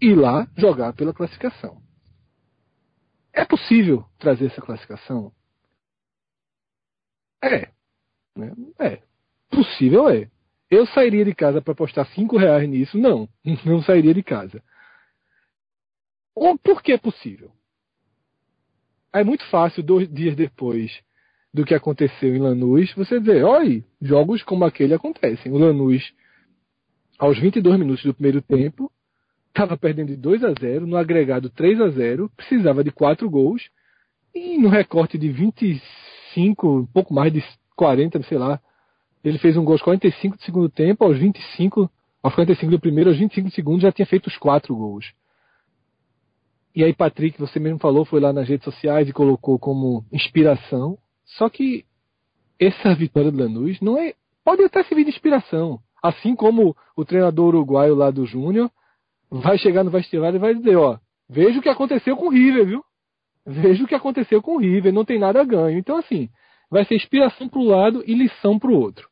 ir 0.00 0.14
lá 0.14 0.46
jogar 0.56 0.92
pela 0.92 1.12
classificação. 1.12 1.82
É 3.32 3.44
possível 3.44 4.06
trazer 4.18 4.46
essa 4.46 4.62
classificação? 4.62 5.32
É. 7.42 7.70
Né? 8.36 8.52
É. 8.78 9.02
Possível 9.50 10.08
é. 10.08 10.30
Eu 10.70 10.86
sairia 10.86 11.24
de 11.24 11.34
casa 11.34 11.60
para 11.60 11.72
apostar 11.72 12.06
cinco 12.08 12.36
reais 12.36 12.68
nisso? 12.68 12.96
Não. 12.96 13.28
Não 13.64 13.82
sairia 13.82 14.14
de 14.14 14.22
casa. 14.22 14.62
Ou 16.34 16.56
por 16.58 16.82
que 16.82 16.92
é 16.92 16.98
possível? 16.98 17.52
É 19.12 19.24
muito 19.24 19.44
fácil, 19.48 19.82
dois 19.82 20.12
dias 20.12 20.36
depois 20.36 21.02
do 21.56 21.64
que 21.64 21.74
aconteceu 21.74 22.34
em 22.34 22.38
Lanús, 22.38 22.92
você 22.94 23.18
dizer, 23.18 23.44
olha, 23.44 23.82
jogos 24.00 24.42
como 24.42 24.64
aquele 24.64 24.94
acontecem. 24.94 25.50
O 25.52 25.58
Lanús, 25.58 26.12
aos 27.18 27.38
22 27.38 27.78
minutos 27.78 28.04
do 28.04 28.14
primeiro 28.14 28.42
tempo, 28.42 28.90
estava 29.48 29.76
perdendo 29.76 30.08
de 30.08 30.16
2 30.16 30.44
a 30.44 30.52
0, 30.52 30.86
no 30.86 30.96
agregado 30.96 31.50
3 31.50 31.80
a 31.80 31.88
0, 31.88 32.30
precisava 32.36 32.84
de 32.84 32.90
4 32.90 33.28
gols, 33.30 33.70
e 34.34 34.58
no 34.58 34.68
recorte 34.68 35.16
de 35.16 35.30
25 35.30 36.06
45, 36.36 36.80
um 36.80 36.86
pouco 36.86 37.14
mais 37.14 37.32
de 37.32 37.42
40, 37.74 38.22
sei 38.24 38.38
lá. 38.38 38.60
Ele 39.24 39.38
fez 39.38 39.56
um 39.56 39.64
gol 39.64 39.72
aos 39.72 39.82
45 39.82 40.36
do 40.36 40.42
segundo 40.42 40.68
tempo, 40.68 41.04
aos 41.04 41.18
25, 41.18 41.90
aos 42.22 42.34
45 42.34 42.70
do 42.70 42.80
primeiro, 42.80 43.10
aos 43.10 43.18
25 43.18 43.48
do 43.48 43.54
segundo 43.54 43.80
já 43.80 43.90
tinha 43.90 44.06
feito 44.06 44.26
os 44.26 44.36
quatro 44.36 44.74
gols. 44.76 45.12
E 46.74 46.84
aí 46.84 46.92
Patrick, 46.92 47.38
você 47.38 47.58
mesmo 47.58 47.78
falou, 47.78 48.04
foi 48.04 48.20
lá 48.20 48.32
nas 48.32 48.46
redes 48.46 48.64
sociais 48.64 49.08
e 49.08 49.12
colocou 49.12 49.58
como 49.58 50.04
inspiração. 50.12 50.98
Só 51.26 51.48
que 51.48 51.84
essa 52.58 52.94
vitória 52.94 53.30
do 53.30 53.38
Lanús 53.38 53.80
não 53.80 53.98
é, 53.98 54.14
pode 54.44 54.62
até 54.62 54.82
servir 54.84 55.04
de 55.04 55.10
inspiração. 55.10 55.80
Assim 56.02 56.34
como 56.34 56.76
o 56.96 57.04
treinador 57.04 57.48
uruguaio 57.48 57.94
lá 57.94 58.10
do 58.10 58.24
Júnior 58.24 58.70
vai 59.30 59.58
chegar 59.58 59.82
no 59.82 59.90
vestiário 59.90 60.36
e 60.36 60.40
vai 60.40 60.54
dizer, 60.54 60.76
ó, 60.76 60.98
veja 61.28 61.58
o 61.58 61.62
que 61.62 61.68
aconteceu 61.68 62.16
com 62.16 62.26
o 62.26 62.30
River, 62.30 62.66
viu? 62.66 62.84
Veja 63.44 63.84
o 63.84 63.86
que 63.86 63.94
aconteceu 63.94 64.40
com 64.40 64.56
o 64.56 64.58
River, 64.58 64.92
não 64.92 65.04
tem 65.04 65.18
nada 65.18 65.40
a 65.40 65.44
ganho. 65.44 65.78
Então, 65.78 65.96
assim, 65.96 66.28
vai 66.70 66.84
ser 66.84 66.94
inspiração 66.94 67.48
para 67.48 67.60
um 67.60 67.64
lado 67.64 68.04
e 68.06 68.14
lição 68.14 68.58
para 68.58 68.70
o 68.70 68.78
outro. 68.78 69.08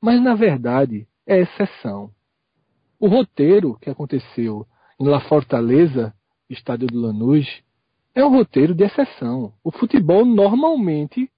Mas, 0.00 0.20
na 0.20 0.34
verdade, 0.34 1.06
é 1.26 1.40
exceção. 1.40 2.10
O 2.98 3.08
roteiro 3.08 3.78
que 3.80 3.90
aconteceu 3.90 4.66
La 4.98 5.20
Fortaleza, 5.20 6.14
estádio 6.48 6.86
do 6.86 7.00
Lanús, 7.00 7.46
é 8.14 8.24
um 8.24 8.30
roteiro 8.30 8.74
de 8.74 8.84
exceção. 8.84 9.52
O 9.64 9.70
futebol 9.70 10.24
normalmente 10.24 11.30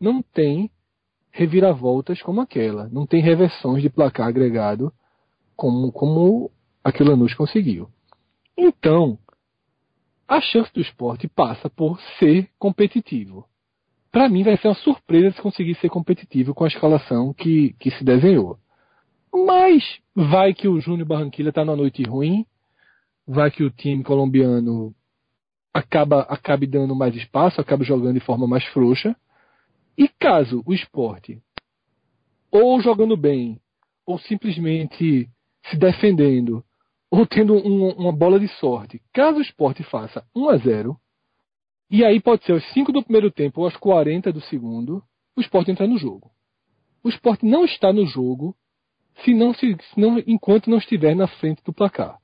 não 0.00 0.22
tem 0.22 0.70
reviravoltas 1.30 2.22
como 2.22 2.40
aquela, 2.40 2.88
não 2.88 3.06
tem 3.06 3.22
reversões 3.22 3.82
de 3.82 3.90
placar 3.90 4.28
agregado 4.28 4.92
como, 5.54 5.92
como 5.92 6.50
aquele 6.82 7.10
Lanús 7.10 7.34
conseguiu. 7.34 7.88
Então, 8.56 9.18
a 10.26 10.40
chance 10.40 10.72
do 10.72 10.80
esporte 10.80 11.28
passa 11.28 11.68
por 11.70 12.00
ser 12.18 12.48
competitivo. 12.58 13.46
Para 14.10 14.28
mim 14.28 14.42
vai 14.42 14.56
ser 14.56 14.68
uma 14.68 14.74
surpresa 14.76 15.36
se 15.36 15.42
conseguir 15.42 15.74
ser 15.76 15.90
competitivo 15.90 16.54
com 16.54 16.64
a 16.64 16.68
escalação 16.68 17.34
que, 17.34 17.74
que 17.78 17.90
se 17.90 18.02
desenhou. 18.02 18.58
Mas 19.32 19.84
vai 20.14 20.54
que 20.54 20.66
o 20.66 20.80
Júnior 20.80 21.06
Barranquilla 21.06 21.50
está 21.50 21.64
numa 21.64 21.76
noite 21.76 22.02
ruim, 22.02 22.46
vai 23.26 23.50
que 23.50 23.62
o 23.62 23.70
time 23.70 24.02
colombiano 24.02 24.94
acaba 25.76 26.22
acabe 26.22 26.66
dando 26.66 26.96
mais 26.96 27.14
espaço, 27.14 27.60
acaba 27.60 27.84
jogando 27.84 28.14
de 28.14 28.24
forma 28.24 28.46
mais 28.46 28.64
frouxa. 28.66 29.14
E 29.96 30.08
caso 30.08 30.62
o 30.66 30.72
esporte, 30.72 31.40
ou 32.50 32.80
jogando 32.80 33.16
bem, 33.16 33.60
ou 34.06 34.18
simplesmente 34.18 35.28
se 35.66 35.76
defendendo, 35.76 36.64
ou 37.10 37.26
tendo 37.26 37.54
um, 37.54 37.90
uma 37.90 38.12
bola 38.12 38.40
de 38.40 38.48
sorte, 38.48 39.02
caso 39.12 39.38
o 39.38 39.42
esporte 39.42 39.82
faça 39.82 40.24
1 40.34 40.48
a 40.48 40.56
0 40.56 40.96
e 41.90 42.04
aí 42.04 42.20
pode 42.20 42.44
ser 42.44 42.52
aos 42.52 42.64
5 42.72 42.90
do 42.90 43.02
primeiro 43.02 43.30
tempo 43.30 43.60
ou 43.60 43.66
aos 43.66 43.76
40 43.76 44.32
do 44.32 44.40
segundo, 44.40 45.02
o 45.36 45.40
esporte 45.40 45.70
entra 45.70 45.86
no 45.86 45.98
jogo. 45.98 46.30
O 47.04 47.08
esporte 47.08 47.44
não 47.44 47.64
está 47.64 47.92
no 47.92 48.06
jogo 48.06 48.56
se 49.24 49.32
não, 49.32 49.54
se, 49.54 49.76
se 49.76 50.00
não, 50.00 50.18
enquanto 50.26 50.70
não 50.70 50.78
estiver 50.78 51.14
na 51.14 51.26
frente 51.26 51.62
do 51.62 51.72
placar. 51.72 52.18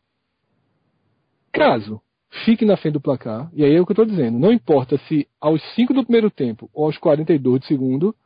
Caso 1.52 2.02
fique 2.44 2.64
na 2.64 2.76
frente 2.76 2.94
do 2.94 3.00
placar, 3.00 3.50
e 3.52 3.64
aí 3.64 3.74
é 3.74 3.80
o 3.80 3.84
que 3.84 3.92
eu 3.92 4.02
estou 4.02 4.06
dizendo, 4.06 4.38
não 4.38 4.52
importa 4.52 4.96
se 5.06 5.28
aos 5.40 5.62
5 5.74 5.92
do 5.92 6.02
primeiro 6.02 6.30
tempo 6.30 6.70
ou 6.72 6.86
aos 6.86 6.96
42 6.96 7.60
do 7.60 7.66
segundo, 7.66 8.16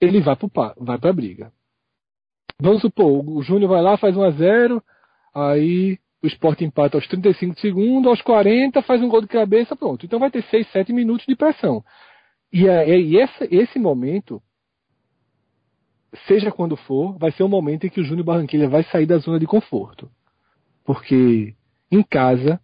ele 0.00 0.20
vai 0.20 0.36
para 0.98 1.10
a 1.10 1.12
briga. 1.12 1.52
Vamos 2.60 2.80
supor, 2.80 3.28
o 3.28 3.42
Júnior 3.42 3.70
vai 3.70 3.82
lá, 3.82 3.96
faz 3.96 4.16
1 4.16 4.22
a 4.22 4.30
0 4.30 4.82
aí 5.34 5.98
o 6.22 6.26
Sport 6.26 6.62
empata 6.62 6.96
aos 6.96 7.06
35 7.06 7.60
segundos, 7.60 8.08
aos 8.08 8.22
40 8.22 8.80
faz 8.82 9.02
um 9.02 9.08
gol 9.08 9.20
de 9.20 9.28
cabeça, 9.28 9.76
pronto. 9.76 10.06
Então 10.06 10.18
vai 10.18 10.30
ter 10.30 10.42
6, 10.44 10.70
7 10.70 10.92
minutos 10.92 11.26
de 11.26 11.36
pressão. 11.36 11.84
E, 12.52 12.66
é, 12.66 12.98
e 12.98 13.16
esse, 13.16 13.48
esse 13.50 13.78
momento, 13.78 14.42
seja 16.26 16.50
quando 16.50 16.76
for, 16.76 17.18
vai 17.18 17.30
ser 17.32 17.42
o 17.42 17.48
momento 17.48 17.86
em 17.86 17.90
que 17.90 18.00
o 18.00 18.04
Júnior 18.04 18.24
Barranquilla 18.24 18.68
vai 18.68 18.82
sair 18.84 19.06
da 19.06 19.18
zona 19.18 19.38
de 19.38 19.46
conforto. 19.46 20.10
Porque 20.84 21.54
em 21.90 22.02
casa, 22.02 22.60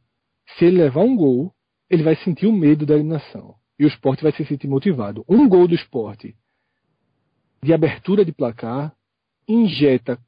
se 0.57 0.65
ele 0.65 0.79
levar 0.79 1.01
um 1.01 1.17
gol, 1.17 1.53
ele 1.89 2.03
vai 2.03 2.17
sentir 2.17 2.47
o 2.47 2.53
medo 2.53 2.87
da 2.87 2.95
eliminação. 2.95 3.55
E 3.79 3.85
o 3.85 3.89
esporte 3.89 4.23
vai 4.23 4.33
se 4.33 4.45
sentir 4.45 4.69
motivado. 4.69 5.25
Um 5.29 5.49
gol 5.49 5.67
do 5.67 5.75
esporte 5.75 6.35
de 7.63 7.73
abertura 7.73 8.25
de 8.25 8.33
placar 8.33 8.93
injeta 9.49 10.19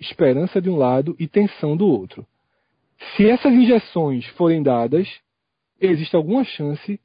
esperança 0.00 0.60
de 0.60 0.68
um 0.68 0.76
lado 0.76 1.14
e 1.18 1.28
tensão 1.28 1.76
do 1.76 1.86
outro. 1.86 2.26
Se 3.16 3.28
essas 3.28 3.52
injeções 3.52 4.26
forem 4.30 4.62
dadas, 4.62 5.08
existe 5.80 6.14
alguma 6.14 6.44
chance 6.44 7.00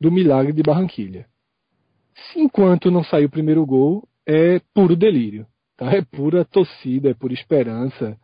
do 0.00 0.10
milagre 0.10 0.52
de 0.52 0.62
Barranquilha. 0.62 1.26
Se 2.14 2.40
enquanto 2.40 2.90
não 2.90 3.02
sair 3.04 3.24
o 3.24 3.30
primeiro 3.30 3.64
gol, 3.64 4.06
é 4.26 4.60
puro 4.74 4.94
delírio. 4.94 5.46
Tá? 5.76 5.90
É 5.92 6.02
pura 6.02 6.44
torcida, 6.44 7.10
é 7.10 7.14
pura 7.14 7.32
esperança. 7.32 8.18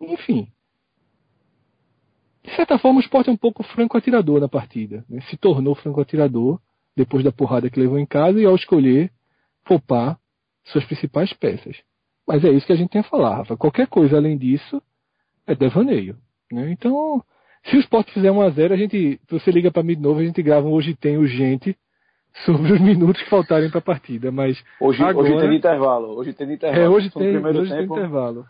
Enfim, 0.00 0.48
de 2.44 2.56
certa 2.56 2.78
forma, 2.78 2.98
o 2.98 3.02
esporte 3.02 3.28
é 3.28 3.32
um 3.32 3.36
pouco 3.36 3.62
franco-atirador 3.62 4.40
na 4.40 4.48
partida. 4.48 5.04
Né? 5.08 5.20
Se 5.28 5.36
tornou 5.36 5.74
franco-atirador 5.74 6.58
depois 6.96 7.22
da 7.22 7.32
porrada 7.32 7.68
que 7.70 7.78
levou 7.78 7.98
em 7.98 8.06
casa 8.06 8.40
e 8.40 8.44
ao 8.44 8.54
escolher 8.54 9.10
poupar 9.64 10.18
suas 10.64 10.84
principais 10.84 11.32
peças. 11.32 11.76
Mas 12.26 12.44
é 12.44 12.50
isso 12.50 12.66
que 12.66 12.72
a 12.72 12.76
gente 12.76 12.90
tem 12.90 13.00
a 13.00 13.04
falar, 13.04 13.36
Rafa. 13.36 13.56
Qualquer 13.56 13.86
coisa 13.86 14.16
além 14.16 14.36
disso 14.38 14.82
é 15.46 15.54
devaneio. 15.54 16.16
Né? 16.50 16.70
Então, 16.70 17.22
se 17.64 17.76
o 17.76 17.80
esporte 17.80 18.12
fizer 18.12 18.30
1 18.30 18.40
a 18.40 18.50
0 18.50 18.74
a 18.74 18.76
gente, 18.76 19.20
você 19.28 19.50
liga 19.50 19.70
para 19.70 19.82
mim 19.82 19.94
de 19.94 20.02
novo, 20.02 20.20
a 20.20 20.24
gente 20.24 20.42
grava 20.42 20.66
um 20.66 20.72
Hoje 20.72 20.94
Tem 20.94 21.18
Urgente 21.18 21.76
sobre 22.44 22.72
os 22.72 22.80
minutos 22.80 23.22
que 23.22 23.28
faltarem 23.28 23.68
para 23.68 23.80
a 23.80 23.82
partida. 23.82 24.30
Mas 24.30 24.62
hoje, 24.80 25.02
agora... 25.02 25.28
hoje 25.28 25.40
tem 25.40 25.56
intervalo. 25.56 26.16
Hoje 26.16 26.32
tem 26.32 26.52
intervalo. 26.52 26.82
É, 26.82 26.88
hoje 26.88 27.10
tem, 27.10 27.36
hoje 27.36 27.70
tem 27.70 27.84
intervalo. 27.84 28.46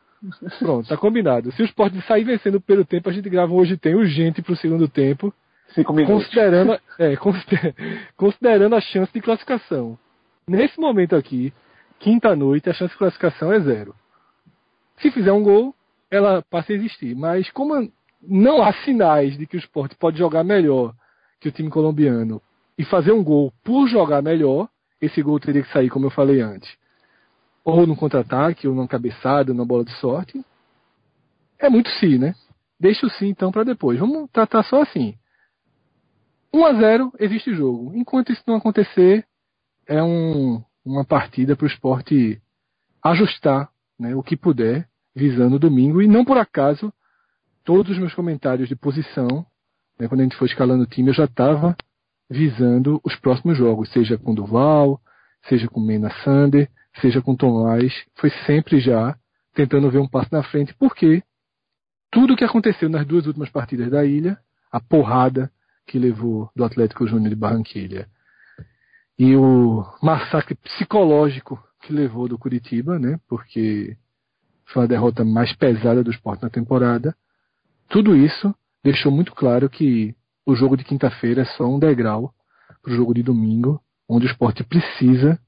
Pronto, 0.58 0.88
tá 0.88 0.96
combinado. 0.96 1.50
Se 1.52 1.62
o 1.62 1.64
Sport 1.64 1.94
sair 2.06 2.24
vencendo 2.24 2.60
pelo 2.60 2.84
tempo, 2.84 3.08
a 3.08 3.12
gente 3.12 3.28
grava 3.30 3.52
hoje 3.52 3.76
tem 3.76 3.94
urgente 3.94 4.42
pro 4.42 4.56
segundo 4.56 4.86
tempo. 4.88 5.32
Cinco 5.74 5.92
minutos. 5.92 6.24
Considerando, 6.24 6.78
é, 6.98 7.16
considerando 8.16 8.74
a 8.74 8.80
chance 8.80 9.12
de 9.12 9.20
classificação. 9.20 9.98
Nesse 10.46 10.78
momento 10.78 11.16
aqui, 11.16 11.52
quinta 11.98 12.34
noite, 12.34 12.68
a 12.68 12.74
chance 12.74 12.92
de 12.92 12.98
classificação 12.98 13.52
é 13.52 13.60
zero. 13.60 13.94
Se 14.98 15.10
fizer 15.10 15.32
um 15.32 15.42
gol, 15.42 15.74
ela 16.10 16.42
passa 16.42 16.72
a 16.72 16.76
existir. 16.76 17.14
Mas 17.14 17.50
como 17.50 17.90
não 18.20 18.62
há 18.62 18.72
sinais 18.84 19.38
de 19.38 19.46
que 19.46 19.56
o 19.56 19.60
Sport 19.60 19.94
pode 19.98 20.18
jogar 20.18 20.44
melhor 20.44 20.92
que 21.40 21.48
o 21.48 21.52
time 21.52 21.70
colombiano 21.70 22.42
e 22.76 22.84
fazer 22.84 23.12
um 23.12 23.22
gol 23.22 23.52
por 23.64 23.88
jogar 23.88 24.20
melhor, 24.20 24.68
esse 25.00 25.22
gol 25.22 25.40
teria 25.40 25.62
que 25.62 25.72
sair, 25.72 25.88
como 25.88 26.06
eu 26.06 26.10
falei 26.10 26.40
antes, 26.40 26.70
ou 27.76 27.86
no 27.86 27.96
contra-ataque, 27.96 28.68
ou 28.68 28.74
numa 28.74 28.88
cabeçada, 28.88 29.52
numa 29.52 29.66
bola 29.66 29.84
de 29.84 29.92
sorte. 29.98 30.44
É 31.58 31.68
muito 31.68 31.88
sim, 31.90 32.18
né? 32.18 32.34
Deixa 32.78 33.06
o 33.06 33.10
sim 33.10 33.28
então 33.28 33.52
para 33.52 33.64
depois. 33.64 33.98
Vamos 33.98 34.30
tratar 34.30 34.62
só 34.64 34.82
assim. 34.82 35.14
1 36.52 36.64
a 36.64 36.72
0 36.74 37.12
existe 37.18 37.54
jogo. 37.54 37.92
Enquanto 37.94 38.32
isso 38.32 38.42
não 38.46 38.56
acontecer, 38.56 39.24
é 39.86 40.02
um, 40.02 40.62
uma 40.84 41.04
partida 41.04 41.54
para 41.54 41.64
o 41.64 41.68
esporte 41.68 42.40
ajustar 43.02 43.70
né, 43.98 44.14
o 44.14 44.22
que 44.22 44.36
puder, 44.36 44.88
visando 45.14 45.56
o 45.56 45.58
domingo. 45.58 46.00
E 46.00 46.08
não 46.08 46.24
por 46.24 46.38
acaso, 46.38 46.92
todos 47.64 47.92
os 47.92 47.98
meus 47.98 48.14
comentários 48.14 48.68
de 48.68 48.76
posição, 48.76 49.46
né, 49.98 50.08
quando 50.08 50.20
a 50.20 50.22
gente 50.24 50.36
foi 50.36 50.48
escalando 50.48 50.84
o 50.84 50.86
time, 50.86 51.10
eu 51.10 51.14
já 51.14 51.24
estava 51.24 51.76
visando 52.28 53.00
os 53.04 53.14
próximos 53.16 53.58
jogos, 53.58 53.90
seja 53.92 54.16
com 54.16 54.34
Duval, 54.34 55.00
seja 55.48 55.68
com 55.68 55.80
Mena 55.80 56.10
Sander, 56.22 56.70
seja 57.00 57.22
com 57.22 57.36
Tomás, 57.36 57.92
foi 58.16 58.30
sempre 58.46 58.80
já 58.80 59.16
tentando 59.54 59.90
ver 59.90 59.98
um 59.98 60.08
passo 60.08 60.28
na 60.32 60.42
frente, 60.42 60.74
porque 60.74 61.22
tudo 62.10 62.34
o 62.34 62.36
que 62.36 62.44
aconteceu 62.44 62.88
nas 62.88 63.06
duas 63.06 63.26
últimas 63.26 63.50
partidas 63.50 63.90
da 63.90 64.04
ilha, 64.04 64.38
a 64.70 64.80
porrada 64.80 65.50
que 65.86 65.98
levou 65.98 66.50
do 66.54 66.64
Atlético 66.64 67.06
Júnior 67.06 67.30
de 67.30 67.36
Barranquilha 67.36 68.08
e 69.18 69.36
o 69.36 69.84
massacre 70.02 70.54
psicológico 70.54 71.62
que 71.82 71.92
levou 71.92 72.26
do 72.26 72.38
Curitiba, 72.38 72.98
né? 72.98 73.18
Porque 73.28 73.96
foi 74.66 74.84
a 74.84 74.86
derrota 74.86 75.24
mais 75.24 75.54
pesada 75.54 76.02
do 76.02 76.10
esporte 76.10 76.42
na 76.42 76.50
temporada. 76.50 77.14
Tudo 77.88 78.16
isso 78.16 78.54
deixou 78.82 79.12
muito 79.12 79.34
claro 79.34 79.68
que 79.68 80.14
o 80.46 80.54
jogo 80.54 80.76
de 80.76 80.84
quinta-feira 80.84 81.42
é 81.42 81.44
só 81.44 81.66
um 81.66 81.78
degrau 81.78 82.32
para 82.82 82.92
o 82.92 82.96
jogo 82.96 83.12
de 83.12 83.22
domingo, 83.22 83.80
onde 84.08 84.26
o 84.26 84.30
esporte 84.30 84.64
precisa 84.64 85.38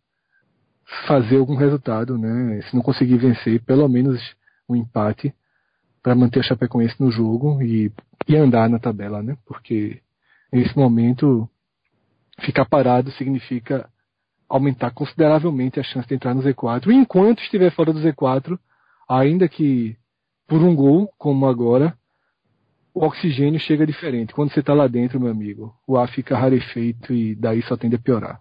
fazer 1.06 1.38
algum 1.38 1.56
resultado, 1.56 2.18
né? 2.18 2.60
Se 2.62 2.74
não 2.74 2.82
conseguir 2.82 3.16
vencer, 3.16 3.62
pelo 3.62 3.88
menos 3.88 4.20
um 4.68 4.76
empate 4.76 5.34
para 6.02 6.14
manter 6.14 6.40
a 6.40 6.42
Chapecoense 6.42 6.96
no 7.00 7.10
jogo 7.10 7.62
e, 7.62 7.92
e 8.28 8.36
andar 8.36 8.68
na 8.68 8.78
tabela, 8.78 9.22
né? 9.22 9.36
Porque 9.46 10.00
nesse 10.52 10.76
momento 10.76 11.48
ficar 12.40 12.64
parado 12.64 13.10
significa 13.12 13.88
aumentar 14.48 14.90
consideravelmente 14.90 15.80
a 15.80 15.82
chance 15.82 16.06
de 16.06 16.14
entrar 16.14 16.34
no 16.34 16.42
Z4. 16.42 16.88
E 16.88 16.94
enquanto 16.94 17.42
estiver 17.42 17.70
fora 17.70 17.92
do 17.92 18.00
Z4, 18.00 18.58
ainda 19.08 19.48
que 19.48 19.96
por 20.46 20.60
um 20.60 20.74
gol, 20.74 21.10
como 21.16 21.46
agora, 21.46 21.96
o 22.92 23.06
oxigênio 23.06 23.58
chega 23.58 23.86
diferente. 23.86 24.34
Quando 24.34 24.52
você 24.52 24.60
está 24.60 24.74
lá 24.74 24.86
dentro, 24.86 25.18
meu 25.18 25.30
amigo, 25.30 25.74
o 25.86 25.96
ar 25.96 26.08
fica 26.08 26.36
rarefeito 26.36 27.14
e 27.14 27.34
daí 27.34 27.62
só 27.62 27.76
tende 27.76 27.96
a 27.96 27.98
piorar. 27.98 28.40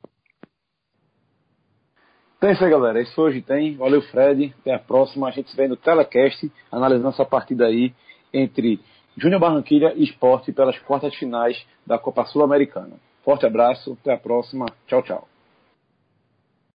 Então 2.42 2.50
é 2.50 2.54
isso 2.54 2.66
aí, 2.66 2.72
galera. 2.72 3.00
Isso 3.00 3.22
hoje 3.22 3.40
tem. 3.40 3.76
Valeu, 3.76 4.02
Fred. 4.02 4.52
Até 4.62 4.74
a 4.74 4.80
próxima. 4.80 5.28
A 5.28 5.32
gente 5.32 5.52
se 5.52 5.56
vê 5.56 5.68
no 5.68 5.78
Telecast, 5.78 6.52
analisando 6.72 7.10
essa 7.10 7.24
partida 7.24 7.68
aí 7.68 7.94
entre 8.34 8.80
Júnior 9.16 9.40
Barranquilha 9.40 9.94
e 9.96 10.06
Esporte 10.06 10.52
pelas 10.52 10.80
quartas 10.80 11.14
finais 11.14 11.64
da 11.86 12.00
Copa 12.00 12.26
Sul-Americana. 12.26 13.00
Forte 13.24 13.46
abraço. 13.46 13.96
Até 14.02 14.14
a 14.14 14.18
próxima. 14.18 14.66
Tchau, 14.88 15.04
tchau. 15.04 15.31